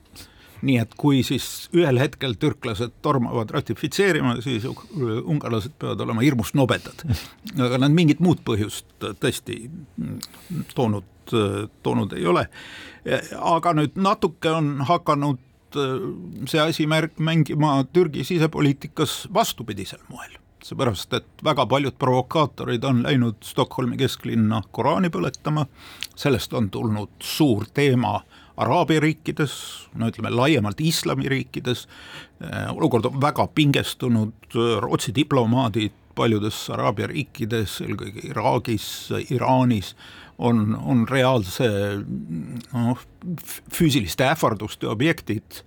nii 0.65 0.77
et 0.81 0.93
kui 0.97 1.19
siis 1.23 1.67
ühel 1.77 1.99
hetkel 1.99 2.31
türklased 2.41 2.93
tormavad 3.05 3.51
ratifitseerima, 3.53 4.39
siis 4.41 4.63
ungarlased 4.65 5.75
peavad 5.79 5.99
olema 6.01 6.23
hirmust 6.25 6.55
nobedad. 6.55 7.03
aga 7.59 7.77
nad 7.77 7.91
mingit 7.93 8.19
muud 8.19 8.41
põhjust 8.47 8.87
tõesti 9.19 9.59
toonud, 10.75 11.35
toonud 11.83 12.13
ei 12.17 12.25
ole. 12.25 12.47
aga 13.41 13.73
nüüd 13.77 13.99
natuke 13.99 14.49
on 14.49 14.79
hakanud 14.89 15.37
Äh, 15.37 15.54
see 16.47 16.61
asi 16.61 16.87
märk 16.87 17.19
mängima 17.19 17.77
Türgi 17.93 18.23
sisepoliitikas 18.23 19.27
vastupidisel 19.33 19.99
moel. 20.09 20.37
seepärast, 20.65 21.13
et 21.13 21.43
väga 21.45 21.65
paljud 21.69 21.93
provokaatorid 21.93 22.83
on 22.83 23.03
läinud 23.03 23.35
Stockholmi 23.45 23.97
kesklinna 23.97 24.63
Koraani 24.71 25.11
põletama, 25.13 25.67
sellest 26.17 26.53
on 26.57 26.71
tulnud 26.73 27.11
suur 27.21 27.67
teema 27.73 28.23
Araabia 28.57 29.03
riikides, 29.03 29.53
no 29.93 30.09
ütleme 30.09 30.31
laiemalt 30.33 30.81
islamiriikides, 30.81 31.85
äh, 32.41 32.71
olukord 32.73 33.05
on 33.05 33.21
väga 33.21 33.45
pingestunud, 33.47 34.33
Rootsi 34.81 35.13
diplomaadid 35.15 35.93
paljudes 36.15 36.57
Araabia 36.73 37.09
riikides, 37.11 37.79
eelkõige 37.85 38.29
Iraagis, 38.29 38.87
Iraanis, 39.29 39.93
on, 40.37 40.75
on 40.83 41.05
reaalse 41.07 41.67
noh, 42.73 43.03
füüsiliste 43.71 44.27
ähvarduste 44.27 44.87
objektid, 44.91 45.61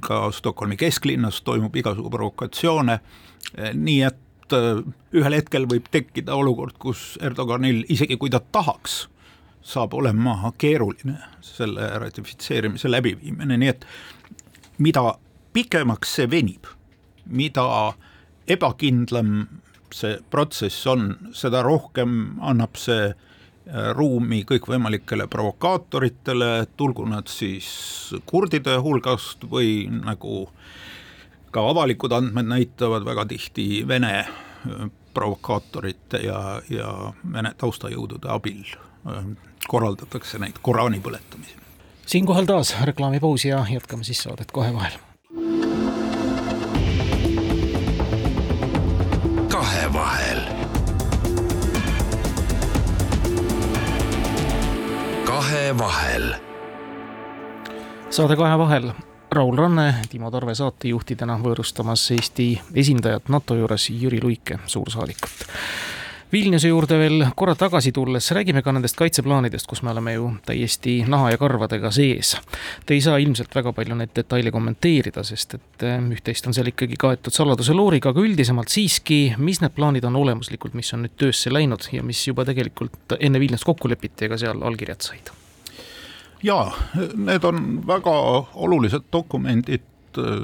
ka 0.00 0.30
Stockholmi 0.36 0.76
kesklinnas 0.76 1.40
toimub 1.44 1.76
igasugu 1.76 2.10
provokatsioone, 2.12 2.98
nii 3.72 4.02
et 4.04 4.56
äh, 4.56 4.82
ühel 5.16 5.36
hetkel 5.38 5.64
võib 5.70 5.88
tekkida 5.92 6.36
olukord, 6.36 6.76
kus 6.78 7.14
Erdoganil, 7.24 7.86
isegi 7.88 8.18
kui 8.20 8.32
ta 8.32 8.42
tahaks, 8.52 9.06
saab 9.64 9.94
olema 9.96 10.52
keeruline 10.60 11.16
selle 11.44 11.88
ratifitseerimise 12.00 12.90
läbiviimine, 12.90 13.56
nii 13.60 13.72
et 13.72 13.86
mida 14.80 15.14
pikemaks 15.52 16.14
see 16.18 16.30
venib, 16.30 16.68
mida 17.26 17.64
ebakindlam 18.50 19.48
see 19.94 20.20
protsess 20.30 20.86
on, 20.86 21.12
seda 21.34 21.64
rohkem 21.66 22.38
annab 22.46 22.78
see 22.78 23.10
Äh, 23.70 23.92
ruumi 23.94 24.40
kõikvõimalikele 24.48 25.28
provokaatoritele, 25.30 26.64
tulgu 26.80 27.04
nad 27.06 27.28
siis 27.30 27.68
kurdide 28.26 28.78
hulgast 28.82 29.44
või 29.52 29.84
nagu 29.92 30.48
ka 31.54 31.62
avalikud 31.70 32.10
andmed 32.16 32.48
näitavad 32.50 33.06
väga 33.06 33.28
tihti 33.30 33.84
Vene 33.86 34.14
äh, 34.24 34.88
provokaatorite 35.14 36.22
ja, 36.24 36.40
ja 36.72 37.12
Vene 37.22 37.52
taustajõudude 37.60 38.32
abil 38.34 38.64
äh, 38.64 39.28
korraldatakse 39.68 40.42
neid 40.42 40.58
Koraani 40.62 40.98
põletamisi. 41.04 41.54
siinkohal 42.06 42.50
taas 42.50 42.74
reklaamipaus 42.90 43.44
ja 43.44 43.62
jätkame 43.70 44.08
siis 44.08 44.24
saadet 44.26 44.50
kohe 44.50 44.74
vahel. 44.74 44.98
Kahevahel 49.92 50.40
kahevahel. 55.26 56.34
saade 58.10 58.36
Kahevahel 58.36 58.92
Raul 59.30 59.56
Ranne, 59.56 59.94
Timo 60.10 60.30
Tarve 60.30 60.54
saatejuhtidena 60.54 61.38
võõrustamas 61.38 62.10
Eesti 62.10 62.60
esindajat 62.74 63.28
NATO 63.28 63.54
juures 63.54 63.90
Jüri 63.90 64.22
Luike, 64.22 64.58
suursaadikut. 64.66 65.46
Vilniuse 66.32 66.68
juurde 66.68 66.94
veel 66.94 67.24
korra 67.34 67.56
tagasi 67.58 67.90
tulles 67.92 68.30
räägime 68.30 68.62
ka 68.62 68.70
nendest 68.70 68.94
kaitseplaanidest, 68.96 69.66
kus 69.66 69.80
me 69.82 69.90
oleme 69.90 70.12
ju 70.14 70.28
täiesti 70.46 71.00
naha 71.10 71.32
ja 71.32 71.38
karvadega 71.40 71.90
sees. 71.90 72.36
Te 72.86 72.94
ei 72.94 73.00
saa 73.02 73.16
ilmselt 73.18 73.54
väga 73.54 73.72
palju 73.74 73.96
neid 73.98 74.12
detaile 74.14 74.52
kommenteerida, 74.54 75.24
sest 75.26 75.56
et 75.58 75.84
eh, 75.88 75.96
üht-teist 76.14 76.46
on 76.46 76.54
seal 76.54 76.70
ikkagi 76.70 76.94
kaetud 77.02 77.34
saladuse 77.34 77.74
looriga, 77.74 78.12
aga 78.14 78.22
üldisemalt 78.22 78.70
siiski, 78.70 79.18
mis 79.42 79.58
need 79.58 79.74
plaanid 79.74 80.06
on 80.06 80.20
olemuslikult, 80.20 80.76
mis 80.78 80.94
on 80.94 81.02
nüüd 81.02 81.16
töösse 81.18 81.50
läinud 81.50 81.88
ja 81.90 82.04
mis 82.06 82.22
juba 82.28 82.46
tegelikult 82.46 83.16
enne 83.18 83.40
Vilniust 83.42 83.66
kokku 83.66 83.90
lepiti, 83.90 84.28
ega 84.28 84.38
seal 84.38 84.62
allkirjad 84.62 85.02
said? 85.02 85.32
jaa, 86.46 86.70
need 87.16 87.44
on 87.44 87.80
väga 87.86 88.14
olulised 88.54 89.10
dokumendid, 89.12 89.82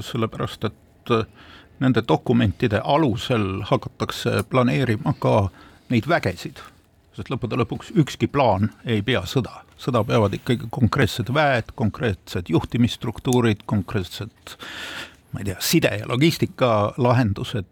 sellepärast 0.03 0.67
et 0.67 1.15
nende 1.79 2.03
dokumentide 2.07 2.81
alusel 2.83 3.63
hakatakse 3.71 4.43
planeerima 4.49 5.15
ka 5.19 5.49
neid 5.93 6.07
vägesid, 6.09 6.61
sest 7.15 7.31
lõppude 7.33 7.59
lõpuks 7.59 7.93
ükski 7.97 8.29
plaan 8.31 8.71
ei 8.85 9.01
pea 9.05 9.23
sõda, 9.29 9.61
sõda 9.79 10.03
peavad 10.07 10.35
ikkagi 10.37 10.69
konkreetsed 10.73 11.31
väed, 11.33 11.73
konkreetsed 11.75 12.51
juhtimisstruktuurid, 12.53 13.65
konkreetsed 13.65 14.57
ma 15.33 15.41
ei 15.41 15.49
tea, 15.51 15.57
side- 15.59 15.97
ja 15.99 16.07
logistikalahendused, 16.07 17.67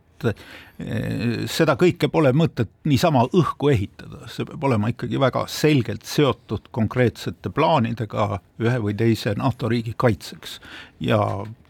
Eh, 0.76 1.46
seda 1.48 1.78
kõike 1.80 2.10
pole 2.12 2.34
mõtet 2.36 2.68
niisama 2.90 3.22
õhku 3.32 3.70
ehitada, 3.72 4.26
see 4.28 4.44
peab 4.48 4.66
olema 4.68 4.90
ikkagi 4.92 5.20
väga 5.22 5.46
selgelt 5.52 6.04
seotud 6.10 6.68
konkreetsete 6.76 7.52
plaanidega 7.56 8.42
ühe 8.60 8.76
või 8.84 8.96
teise 9.00 9.32
NATO 9.40 9.70
riigi 9.72 9.94
kaitseks. 9.96 10.60
ja 11.00 11.20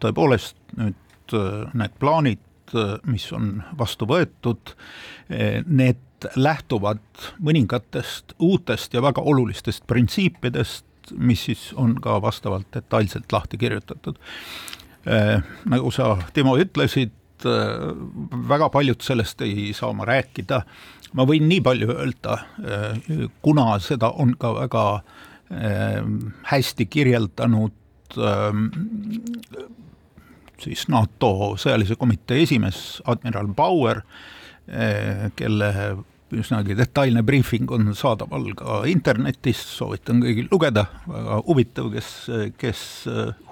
tõepoolest 0.01 0.57
nüüd 0.77 1.37
eh, 1.37 1.69
need 1.73 1.93
plaanid, 2.01 2.41
eh, 2.73 2.97
mis 3.05 3.27
on 3.31 3.61
vastu 3.77 4.09
võetud, 4.09 4.73
need 5.65 6.01
lähtuvad 6.35 7.01
mõningatest 7.43 8.35
uutest 8.39 8.93
ja 8.93 9.01
väga 9.01 9.21
olulistest 9.21 9.83
printsiipidest, 9.87 10.85
mis 11.17 11.45
siis 11.45 11.67
on 11.75 11.95
ka 12.01 12.21
vastavalt 12.21 12.67
detailselt 12.73 13.31
lahti 13.31 13.57
kirjutatud. 13.57 14.17
nagu 15.65 15.91
sa, 15.91 16.17
Timo, 16.33 16.57
ütlesid, 16.57 17.11
väga 18.49 18.69
paljut 18.69 19.01
sellest 19.01 19.41
ei 19.41 19.73
saa 19.73 19.93
ma 19.93 20.05
rääkida, 20.05 20.61
ma 21.13 21.25
võin 21.29 21.45
nii 21.49 21.61
palju 21.61 21.91
öelda, 21.93 22.39
kuna 23.41 23.79
seda 23.79 24.09
on 24.09 24.33
ka 24.39 24.53
väga 24.55 24.85
hästi 26.49 26.85
kirjeldanud 26.89 27.71
siis 30.61 30.87
NATO 30.91 31.31
sõjalise 31.59 31.97
komitee 31.99 32.43
esimees 32.45 33.01
admiral 33.11 33.51
Bauer, 33.55 34.01
kelle 35.35 35.69
üsnagi 36.35 36.73
detailne 36.77 37.21
briifing 37.23 37.69
on 37.71 37.91
saadaval 37.95 38.47
ka 38.57 38.79
internetis, 38.89 39.59
soovitan 39.77 40.23
kõigil 40.23 40.49
lugeda, 40.51 40.87
väga 41.05 41.37
huvitav, 41.45 41.91
kes, 41.93 42.09
kes 42.57 42.81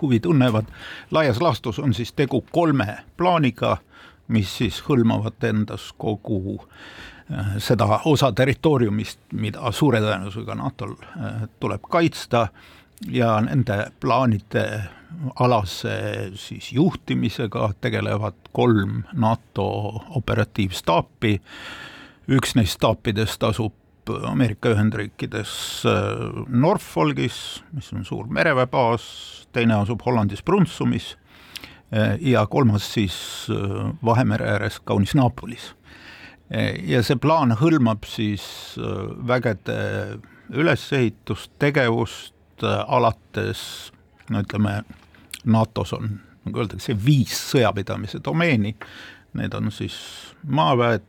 huvi 0.02 0.20
tunnevad. 0.24 0.72
laias 1.12 1.42
laastus 1.42 1.80
on 1.80 1.94
siis 1.94 2.12
tegu 2.18 2.42
kolme 2.52 2.98
plaaniga, 3.18 3.78
mis 4.28 4.58
siis 4.58 4.82
hõlmavad 4.88 5.46
endas 5.46 5.92
kogu 5.98 6.58
äh, 6.58 7.58
seda 7.58 8.00
osa 8.06 8.32
territooriumist, 8.36 9.20
mida 9.34 9.72
suure 9.72 10.02
tõenäosusega 10.04 10.56
NATO-l 10.60 10.96
tuleb 11.60 11.90
kaitsta 11.90 12.48
ja 13.12 13.36
nende 13.42 13.92
plaanide 14.00 14.66
alase 15.40 15.96
siis 16.36 16.72
juhtimisega 16.74 17.72
tegelevad 17.82 18.50
kolm 18.52 19.04
NATO 19.14 19.68
operatiivstaapi 20.18 21.34
üks 22.34 22.56
neist 22.56 22.80
staapidest 22.80 23.44
asub 23.44 23.74
Ameerika 24.28 24.74
Ühendriikides 24.74 25.84
äh, 25.88 26.44
Norfolgis, 26.50 27.64
mis 27.72 27.88
on 27.96 28.04
suur 28.04 28.28
mereväebaas, 28.28 29.04
teine 29.56 29.78
asub 29.80 30.04
Hollandis 30.06 30.44
Brunsumis 30.44 31.14
äh, 31.94 32.18
ja 32.20 32.46
kolmas 32.48 32.90
siis 32.94 33.16
äh, 33.52 33.94
Vahemere 34.06 34.50
ääres 34.58 34.82
kaunis 34.84 35.16
Naapolis. 35.16 35.74
ja 36.84 37.00
see 37.02 37.16
plaan 37.18 37.56
hõlmab 37.58 38.04
siis 38.06 38.44
vägede 39.26 40.20
ülesehitust, 40.54 41.50
tegevust 41.58 42.33
alates 42.62 43.92
no 44.30 44.44
ütleme, 44.44 44.82
NATO-s 45.44 45.94
on, 45.94 46.20
nagu 46.46 46.64
öeldakse, 46.64 46.96
viis 47.06 47.36
sõjapidamise 47.52 48.22
domeeni, 48.24 48.76
need 49.38 49.56
on 49.58 49.72
siis 49.74 49.96
maaväed, 50.44 51.08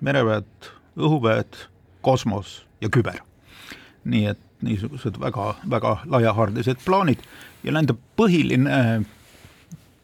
mereväed, 0.00 0.70
õhuväed, 0.96 1.60
kosmos 2.06 2.62
ja 2.80 2.90
küber. 2.92 3.20
nii 4.06 4.26
et 4.30 4.42
niisugused 4.62 5.18
väga, 5.20 5.54
väga 5.70 5.96
laiahaardised 6.06 6.78
plaanid. 6.84 7.18
Ja 7.66 7.72
nende 7.74 7.96
põhiline 8.16 8.76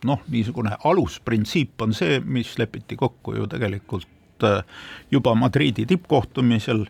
noh, 0.04 0.22
niisugune 0.28 0.74
alusprintsiip 0.84 1.82
on 1.82 1.94
see, 1.94 2.18
mis 2.20 2.56
lepiti 2.58 2.98
kokku 2.98 3.36
ju 3.36 3.46
tegelikult 3.46 4.46
äh, 4.46 4.64
juba 5.10 5.34
Madriidi 5.38 5.86
tippkohtumisel, 5.86 6.84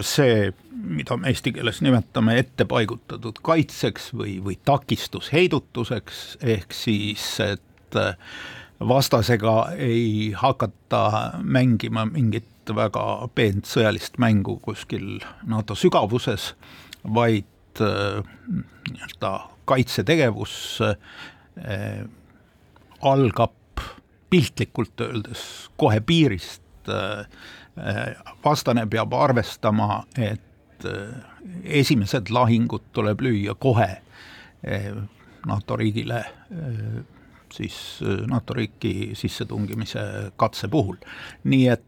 see, 0.00 0.52
mida 0.70 1.16
me 1.16 1.30
eesti 1.32 1.52
keeles 1.56 1.80
nimetame 1.84 2.38
ettepaigutatud 2.40 3.40
kaitseks 3.46 4.12
või, 4.16 4.36
või 4.44 4.58
takistusheidutuseks, 4.64 6.22
ehk 6.42 6.76
siis 6.76 7.24
et 7.44 7.98
äh, 7.98 8.14
vastasega 8.80 9.56
ei 9.78 10.32
hakata 10.36 11.02
mängima 11.42 12.06
mingit 12.08 12.74
väga 12.74 13.28
peent 13.34 13.68
sõjalist 13.68 14.18
mängu 14.18 14.58
kuskil 14.62 15.20
NATO 15.46 15.76
sügavuses, 15.78 16.52
vaid 17.14 17.82
äh, 17.84 18.22
nii-öelda 18.90 19.32
kaitsetegevus 19.66 20.56
äh, 20.82 22.04
algab 23.02 23.52
piltlikult 24.30 25.00
öeldes 25.00 25.42
kohe 25.78 26.00
piirist 26.00 26.90
äh,, 26.90 27.26
vastane 28.44 28.86
peab 28.86 29.12
arvestama, 29.12 30.04
et 30.18 30.84
äh, 30.84 31.16
esimesed 31.64 32.30
lahingud 32.32 32.88
tuleb 32.92 33.20
lüüa 33.20 33.54
kohe 33.60 33.90
äh, 33.92 34.86
NATO 35.46 35.76
riigile 35.76 36.22
äh, 36.24 37.02
siis 37.52 38.00
NATO 38.26 38.54
riiki 38.54 39.12
sissetungimise 39.14 40.32
katse 40.36 40.68
puhul. 40.68 40.96
nii 41.44 41.68
et 41.68 41.84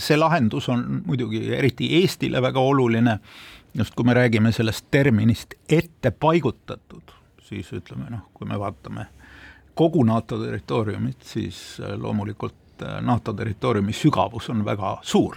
see 0.00 0.16
lahendus 0.16 0.68
on 0.72 1.02
muidugi 1.04 1.42
eriti 1.52 1.90
Eestile 1.98 2.40
väga 2.42 2.60
oluline, 2.60 3.18
just 3.74 3.94
kui 3.94 4.04
me 4.04 4.14
räägime 4.14 4.52
sellest 4.52 4.86
terminist 4.90 5.54
ettepaigutatud, 5.68 7.12
siis 7.44 7.72
ütleme 7.76 8.08
noh, 8.10 8.28
kui 8.34 8.48
me 8.48 8.58
vaatame 8.58 9.06
kogu 9.76 10.04
NATO 10.04 10.38
territooriumit, 10.44 11.22
siis 11.22 11.80
äh, 11.80 11.98
loomulikult 12.80 13.06
NATO 13.06 13.32
territooriumi 13.32 13.92
sügavus 13.92 14.50
on 14.50 14.64
väga 14.64 14.98
suur. 15.02 15.36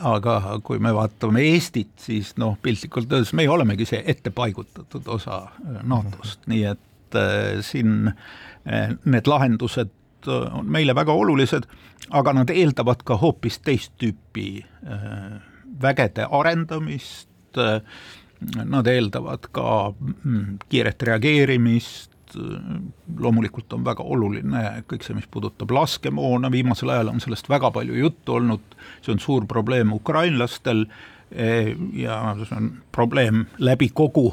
Aga 0.00 0.58
kui 0.64 0.78
me 0.78 0.92
vaatame 0.94 1.42
Eestit, 1.52 1.92
siis 2.00 2.32
noh, 2.38 2.56
piltlikult 2.62 3.12
öeldes 3.12 3.32
meie 3.36 3.50
olemegi 3.50 3.84
see 3.86 4.02
ettepaigutatud 4.06 5.06
osa 5.06 5.42
NATO-st, 5.82 6.46
nii 6.48 6.64
et 6.64 6.80
et 7.10 7.14
äh, 7.18 7.62
siin 7.62 8.12
äh, 8.66 8.94
need 9.04 9.26
lahendused 9.26 9.90
äh, 10.26 10.58
on 10.58 10.70
meile 10.70 10.94
väga 10.94 11.12
olulised, 11.12 11.66
aga 12.10 12.32
nad 12.32 12.50
eeldavad 12.50 13.02
ka 13.04 13.16
hoopis 13.16 13.60
teist 13.64 13.92
tüüpi 14.00 14.64
vägede 15.80 16.26
arendamist, 16.26 17.28
nad 18.64 18.86
eeldavad 18.88 19.46
ka 19.52 19.92
mm, 19.92 20.58
kiiret 20.68 21.02
reageerimist, 21.02 22.09
loomulikult 22.34 23.72
on 23.76 23.84
väga 23.86 24.04
oluline 24.04 24.64
kõik 24.90 25.06
see, 25.06 25.16
mis 25.18 25.28
puudutab 25.30 25.72
laskemoona, 25.74 26.50
viimasel 26.52 26.92
ajal 26.94 27.14
on 27.14 27.22
sellest 27.22 27.48
väga 27.50 27.72
palju 27.74 27.96
juttu 27.98 28.38
olnud, 28.38 28.76
see 29.00 29.14
on 29.14 29.22
suur 29.22 29.48
probleem 29.50 29.92
ukrainlastel 29.96 30.86
ja 31.30 32.20
see 32.42 32.56
on 32.56 32.70
probleem 32.92 33.44
läbi 33.62 33.90
kogu 33.94 34.32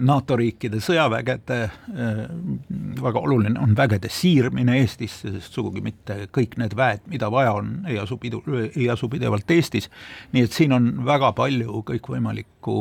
NATO 0.00 0.36
riikide 0.36 0.80
sõjavägede, 0.80 1.58
äh, 1.68 2.22
väga 3.02 3.20
oluline 3.20 3.60
on 3.60 3.74
vägede 3.76 4.08
siirmine 4.10 4.78
Eestisse, 4.80 5.34
sest 5.34 5.52
sugugi 5.52 5.82
mitte 5.84 6.28
kõik 6.32 6.56
need 6.60 6.76
väed, 6.76 7.04
mida 7.12 7.28
vaja 7.32 7.52
on, 7.58 7.74
ei 7.88 7.98
asu 8.00 8.16
pidu, 8.20 8.42
ei 8.72 8.88
asu 8.90 9.10
pidevalt 9.12 9.50
Eestis, 9.50 9.90
nii 10.32 10.46
et 10.48 10.56
siin 10.56 10.72
on 10.72 10.90
väga 11.06 11.32
palju 11.36 11.84
kõikvõimalikku 11.92 12.76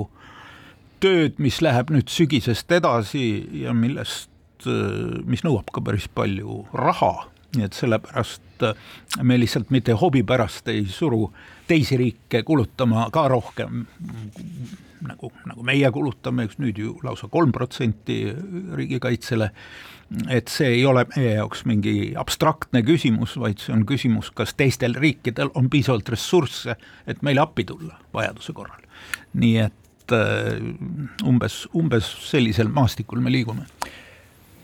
tööd, 1.03 1.39
mis 1.41 1.59
läheb 1.61 1.91
nüüd 1.91 2.11
sügisest 2.11 2.71
edasi 2.71 3.25
ja 3.63 3.75
millest, 3.75 4.30
äh, 4.69 5.21
mis 5.25 5.45
nõuab 5.47 5.71
ka 5.73 5.83
päris 5.85 6.07
palju 6.11 6.65
raha, 6.73 7.13
nii 7.55 7.67
et 7.67 7.77
sellepärast 7.77 8.67
äh, 8.67 8.85
me 9.23 9.39
lihtsalt 9.39 9.73
mitte 9.73 9.97
hobi 9.99 10.23
pärast 10.27 10.69
ei 10.71 10.85
suru 10.89 11.27
teisi 11.67 11.99
riike 11.99 12.43
kulutama 12.47 13.09
ka 13.13 13.27
rohkem 13.31 13.85
nagu, 15.07 15.31
nagu 15.49 15.65
meie 15.65 15.89
kulutame, 15.93 16.45
eks 16.47 16.59
nüüd 16.61 16.79
ju 16.81 16.93
lausa 17.05 17.29
kolm 17.31 17.53
protsenti 17.55 18.19
riigikaitsele, 18.77 19.49
et 20.33 20.51
see 20.51 20.69
ei 20.75 20.85
ole 20.87 21.05
meie 21.15 21.35
jaoks 21.37 21.63
mingi 21.69 21.95
abstraktne 22.19 22.83
küsimus, 22.87 23.37
vaid 23.41 23.61
see 23.63 23.73
on 23.75 23.85
küsimus, 23.89 24.31
kas 24.35 24.55
teistel 24.59 24.97
riikidel 24.99 25.53
on 25.57 25.69
piisavalt 25.71 26.11
ressursse, 26.13 26.75
et 27.07 27.23
meile 27.25 27.43
appi 27.43 27.65
tulla 27.67 27.97
vajaduse 28.15 28.55
korral. 28.57 28.87
nii 29.33 29.57
et 29.63 30.13
äh, 30.15 30.59
umbes, 31.27 31.65
umbes 31.77 32.07
sellisel 32.27 32.71
maastikul 32.73 33.21
me 33.23 33.31
liigume. 33.31 33.67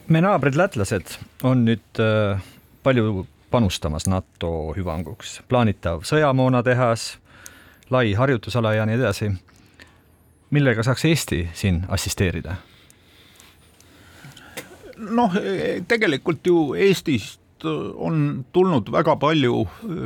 Me 0.08 0.22
naabrid 0.22 0.55
lätlased 0.55 1.18
on 1.43 1.66
nüüd 1.68 2.01
äh, 2.01 2.39
palju 2.84 3.26
panustamas 3.51 4.08
NATO 4.08 4.74
hüvanguks, 4.76 5.41
plaanitav 5.47 6.03
sõjamoonatehas, 6.08 7.18
lai 7.89 8.12
harjutusala 8.14 8.74
ja 8.76 8.86
nii 8.88 8.97
edasi 8.99 9.32
millega 10.49 10.84
saaks 10.84 11.05
Eesti 11.05 11.47
siin 11.53 11.84
assisteerida? 11.88 12.55
noh, 14.97 15.34
tegelikult 15.88 16.47
ju 16.47 16.74
Eestist 16.74 17.66
on 17.95 18.45
tulnud 18.53 18.89
väga 18.91 19.14
palju 19.22 19.60
äh, 19.68 20.05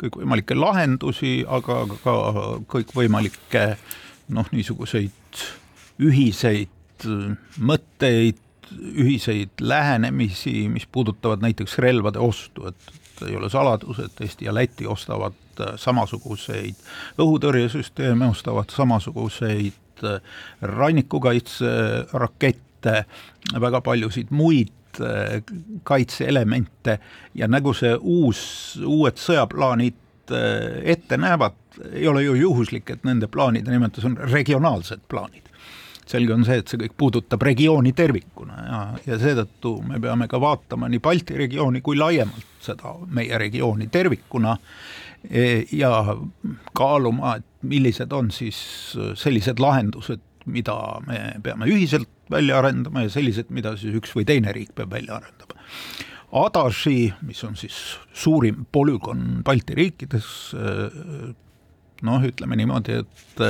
kõikvõimalikke 0.00 0.56
lahendusi, 0.56 1.40
aga 1.44 1.82
ka 2.00 2.14
kõikvõimalikke 2.72 3.64
noh, 4.32 4.48
niisuguseid 4.54 5.42
ühiseid 6.00 7.04
äh, 7.04 7.36
mõtteid, 7.60 8.40
ühiseid 8.78 9.48
lähenemisi, 9.60 10.68
mis 10.68 10.86
puudutavad 10.86 11.42
näiteks 11.42 11.78
relvade 11.78 12.18
ostu, 12.18 12.66
et 12.66 12.76
ei 13.28 13.36
ole 13.36 13.50
saladus, 13.50 13.98
et 13.98 14.20
Eesti 14.20 14.44
ja 14.44 14.54
Läti 14.54 14.86
ostavad 14.86 15.32
äh, 15.60 15.66
samasuguseid 15.76 16.74
õhutõrjesüsteeme, 17.20 18.28
ostavad 18.30 18.64
samasuguseid 18.72 19.72
äh, 20.04 20.20
rannikukaitserakette, 20.62 23.04
väga 23.60 23.80
paljusid 23.84 24.26
muid 24.30 24.68
äh, 25.00 25.42
kaitseelemente. 25.82 26.98
Ja 27.34 27.48
nagu 27.48 27.74
see 27.76 27.96
uus, 28.00 28.40
uued 28.86 29.16
sõjaplaanid 29.20 29.94
ette 30.86 31.16
näevad, 31.18 31.52
ei 31.90 32.06
ole 32.06 32.22
ju 32.22 32.34
juhuslik, 32.38 32.90
et 32.90 33.04
nende 33.04 33.26
plaanide 33.26 33.70
nimetus 33.72 34.04
on 34.06 34.16
regionaalsed 34.30 35.00
plaanid 35.10 35.49
selge 36.10 36.34
on 36.34 36.44
see, 36.46 36.60
et 36.60 36.70
see 36.70 36.80
kõik 36.80 36.96
puudutab 36.98 37.42
regiooni 37.46 37.92
tervikuna 37.96 38.62
ja, 38.66 38.80
ja 39.06 39.18
seetõttu 39.20 39.76
me 39.86 40.00
peame 40.02 40.28
ka 40.30 40.40
vaatama 40.42 40.90
nii 40.90 41.02
Balti 41.02 41.38
regiooni 41.38 41.82
kui 41.84 41.98
laiemalt 41.98 42.64
seda 42.64 42.94
meie 43.14 43.38
regiooni 43.40 43.88
tervikuna 43.92 44.56
e, 45.28 45.64
ja 45.76 45.92
kaaluma, 46.76 47.36
et 47.40 47.46
millised 47.70 48.12
on 48.16 48.30
siis 48.34 48.58
sellised 49.20 49.62
lahendused, 49.62 50.22
mida 50.50 50.76
me 51.06 51.20
peame 51.44 51.68
ühiselt 51.70 52.08
välja 52.30 52.58
arendama 52.60 53.04
ja 53.04 53.12
sellised, 53.12 53.50
mida 53.54 53.74
siis 53.78 53.96
üks 53.98 54.14
või 54.16 54.26
teine 54.28 54.54
riik 54.56 54.74
peab 54.78 54.92
välja 54.94 55.18
arendama. 55.18 55.58
Adaži, 56.40 57.10
mis 57.26 57.40
on 57.44 57.56
siis 57.58 57.76
suurim 58.14 58.62
polügoon 58.72 59.40
Balti 59.44 59.74
riikides, 59.74 60.28
noh, 62.06 62.26
ütleme 62.30 62.58
niimoodi, 62.60 63.00
et 63.02 63.42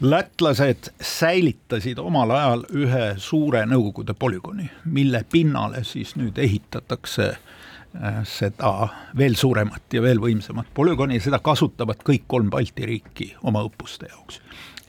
lätlased 0.00 0.90
säilitasid 1.00 1.98
omal 1.98 2.30
ajal 2.30 2.64
ühe 2.74 3.14
suure 3.18 3.64
Nõukogude 3.66 4.14
polügooni, 4.18 4.68
mille 4.84 5.24
pinnale 5.30 5.84
siis 5.84 6.14
nüüd 6.18 6.38
ehitatakse 6.38 7.28
äh, 7.30 8.20
seda 8.28 8.88
veel 9.16 9.36
suuremat 9.38 9.94
ja 9.94 10.02
veel 10.02 10.20
võimsamat 10.22 10.72
polügooni 10.74 11.20
ja 11.20 11.26
seda 11.28 11.38
kasutavad 11.38 12.02
kõik 12.06 12.26
kolm 12.26 12.50
Balti 12.50 12.86
riiki 12.86 13.34
oma 13.42 13.62
õppuste 13.66 14.10
jaoks. 14.10 14.40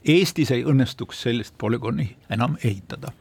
Eestis 0.06 0.52
ei 0.54 0.64
õnnestuks 0.66 1.22
sellist 1.26 1.54
polügooni 1.58 2.08
enam 2.30 2.58
ehitada. 2.64 3.12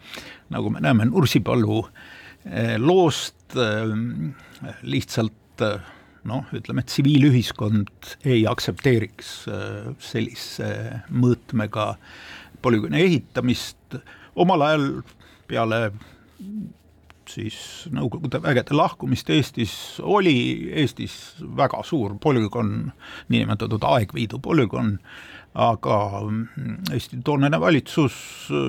nagu 0.49 0.69
me 0.69 0.81
näeme 0.81 1.05
Nursipalu 1.05 1.85
äh, 1.85 2.75
loost, 2.77 3.57
äh, 3.57 4.73
lihtsalt 4.81 5.61
noh, 6.29 6.49
ütleme, 6.55 6.83
tsiviilühiskond 6.85 8.15
ei 8.25 8.43
aktsepteeriks 8.49 9.31
äh, 9.51 9.91
sellise 10.01 10.71
mõõtmega 11.13 11.93
polügooni 12.65 13.03
ehitamist, 13.05 13.99
omal 14.35 14.65
ajal 14.65 14.89
peale 15.49 15.81
siis 17.29 17.57
Nõukogude 17.93 18.39
vägede 18.43 18.75
lahkumist 18.77 19.29
Eestis 19.33 19.73
oli 20.03 20.35
Eestis 20.77 21.35
väga 21.57 21.81
suur 21.85 22.15
polügoon, 22.21 22.91
niinimetatud 23.33 23.85
Aegviidu 23.89 24.39
polügoon, 24.43 24.95
aga 25.55 25.97
Eesti 26.93 27.21
toonane 27.23 27.59
valitsus 27.59 28.15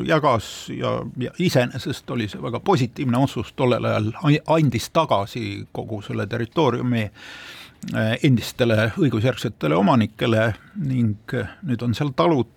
jagas 0.07 0.69
ja, 0.71 1.01
ja 1.19 1.33
iseenesest 1.39 2.11
oli 2.11 2.29
see 2.31 2.43
väga 2.43 2.61
positiivne 2.61 3.19
otsus, 3.19 3.53
tollel 3.59 3.85
ajal 3.85 4.13
andis 4.55 4.91
tagasi 4.95 5.67
kogu 5.75 6.01
selle 6.07 6.29
territooriumi 6.31 7.03
eh, 7.03 8.13
endistele 8.23 8.93
õigusjärgsetele 9.03 9.75
omanikele 9.75 10.53
ning 10.87 11.37
nüüd 11.67 11.83
on 11.83 11.95
seal 11.95 12.15
talud, 12.17 12.53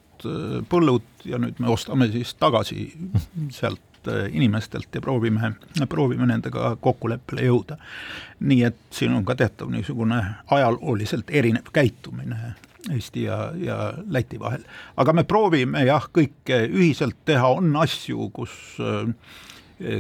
põllud 0.70 1.26
ja 1.26 1.40
nüüd 1.42 1.60
me 1.64 1.74
ostame 1.74 2.12
siis 2.14 2.36
tagasi 2.38 2.90
sealt 3.56 3.82
inimestelt 4.32 4.96
ja 4.96 5.02
proovime, 5.02 5.52
proovime 5.90 6.28
nendega 6.30 6.76
kokkuleppele 6.82 7.44
jõuda. 7.50 7.76
nii 8.40 8.64
et 8.64 8.78
siin 8.96 9.12
on 9.14 9.26
ka 9.26 9.36
tehtav 9.36 9.72
niisugune 9.74 10.22
ajalooliselt 10.48 11.30
erinev 11.30 11.68
käitumine 11.74 12.54
Eesti 12.88 13.24
ja, 13.24 13.52
ja 13.60 13.94
Läti 14.08 14.40
vahel. 14.40 14.64
aga 14.98 15.14
me 15.14 15.24
proovime 15.24 15.84
jah, 15.86 16.06
kõike 16.16 16.64
ühiselt 16.70 17.18
teha, 17.26 17.48
on 17.60 17.76
asju, 17.76 18.30
kus 18.34 18.54
äh, 18.80 19.12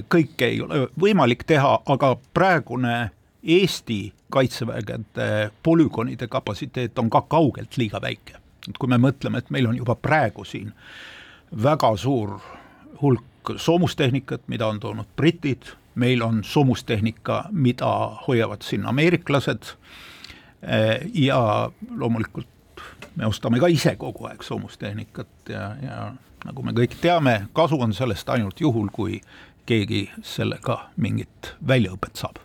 kõike 0.10 0.48
ei 0.48 0.62
ole 0.62 0.88
võimalik 1.00 1.44
teha, 1.48 1.80
aga 1.86 2.16
praegune 2.34 3.12
Eesti 3.44 4.14
kaitsevägede 4.30 5.52
polügoonide 5.64 6.28
kapatsiteet 6.28 7.00
on 7.00 7.10
ka 7.10 7.22
kaugelt 7.22 7.78
liiga 7.78 8.02
väike. 8.02 8.36
et 8.70 8.78
kui 8.78 8.90
me 8.90 8.98
mõtleme, 8.98 9.38
et 9.38 9.50
meil 9.50 9.68
on 9.68 9.78
juba 9.78 9.96
praegu 9.96 10.44
siin 10.46 10.74
väga 11.64 11.96
suur 11.98 12.40
hulk 13.02 13.54
soomustehnikat, 13.58 14.42
mida 14.48 14.68
on 14.68 14.80
toonud 14.80 15.08
britid, 15.16 15.64
meil 15.96 16.22
on 16.22 16.44
soomustehnika, 16.44 17.46
mida 17.52 18.20
hoiavad 18.28 18.62
siin 18.62 18.86
ameeriklased 18.86 19.64
äh, 20.64 21.00
ja 21.14 21.72
loomulikult 21.90 22.48
me 23.20 23.28
ostame 23.28 23.60
ka 23.60 23.68
ise 23.68 23.96
kogu 24.00 24.30
aeg 24.30 24.44
soomustehnikat 24.48 25.52
ja, 25.52 25.64
ja 25.84 26.00
nagu 26.48 26.64
me 26.64 26.74
kõik 26.76 26.96
teame, 27.04 27.36
kasu 27.54 27.80
on 27.84 27.94
sellest 27.94 28.30
ainult 28.32 28.62
juhul, 28.64 28.88
kui 28.96 29.20
keegi 29.70 30.08
sellega 30.26 30.80
mingit 30.98 31.54
väljaõpet 31.68 32.24
saab 32.24 32.40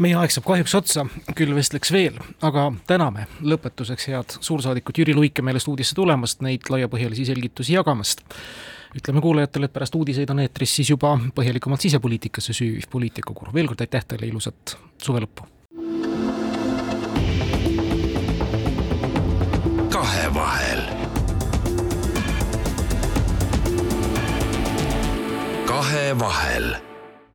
meie 0.00 0.16
aeg 0.16 0.32
saab 0.32 0.46
kahjuks 0.48 0.74
otsa, 0.78 1.04
küll 1.36 1.52
vestleks 1.52 1.92
veel, 1.92 2.16
aga 2.46 2.70
täname 2.88 3.26
lõpetuseks 3.44 4.08
head 4.08 4.36
suursaadikut 4.40 5.02
Jüri 5.02 5.14
Luike 5.16 5.44
meelest 5.44 5.68
uudisse 5.68 5.96
tulemast, 5.98 6.40
neid 6.44 6.70
laiapõhjalisi 6.72 7.28
selgitusi 7.28 7.76
jagamast. 7.76 8.24
ütleme 8.96 9.20
kuulajatele, 9.20 9.68
et 9.68 9.72
pärast 9.72 9.94
uudiseid 9.94 10.30
on 10.32 10.40
eetris 10.42 10.72
siis 10.80 10.90
juba 10.90 11.12
põhjalikumalt 11.36 11.84
sisepoliitikasse 11.84 12.56
süüviv 12.56 12.88
poliitikakur. 12.90 13.52
veel 13.54 13.68
kord 13.68 13.80
aitäh 13.80 14.04
teile, 14.04 14.26
ilusat 14.26 14.78
suve 14.98 15.20
lõppu! 15.20 15.59
Kahevahel. 20.30 20.82
kahevahel 25.66 26.89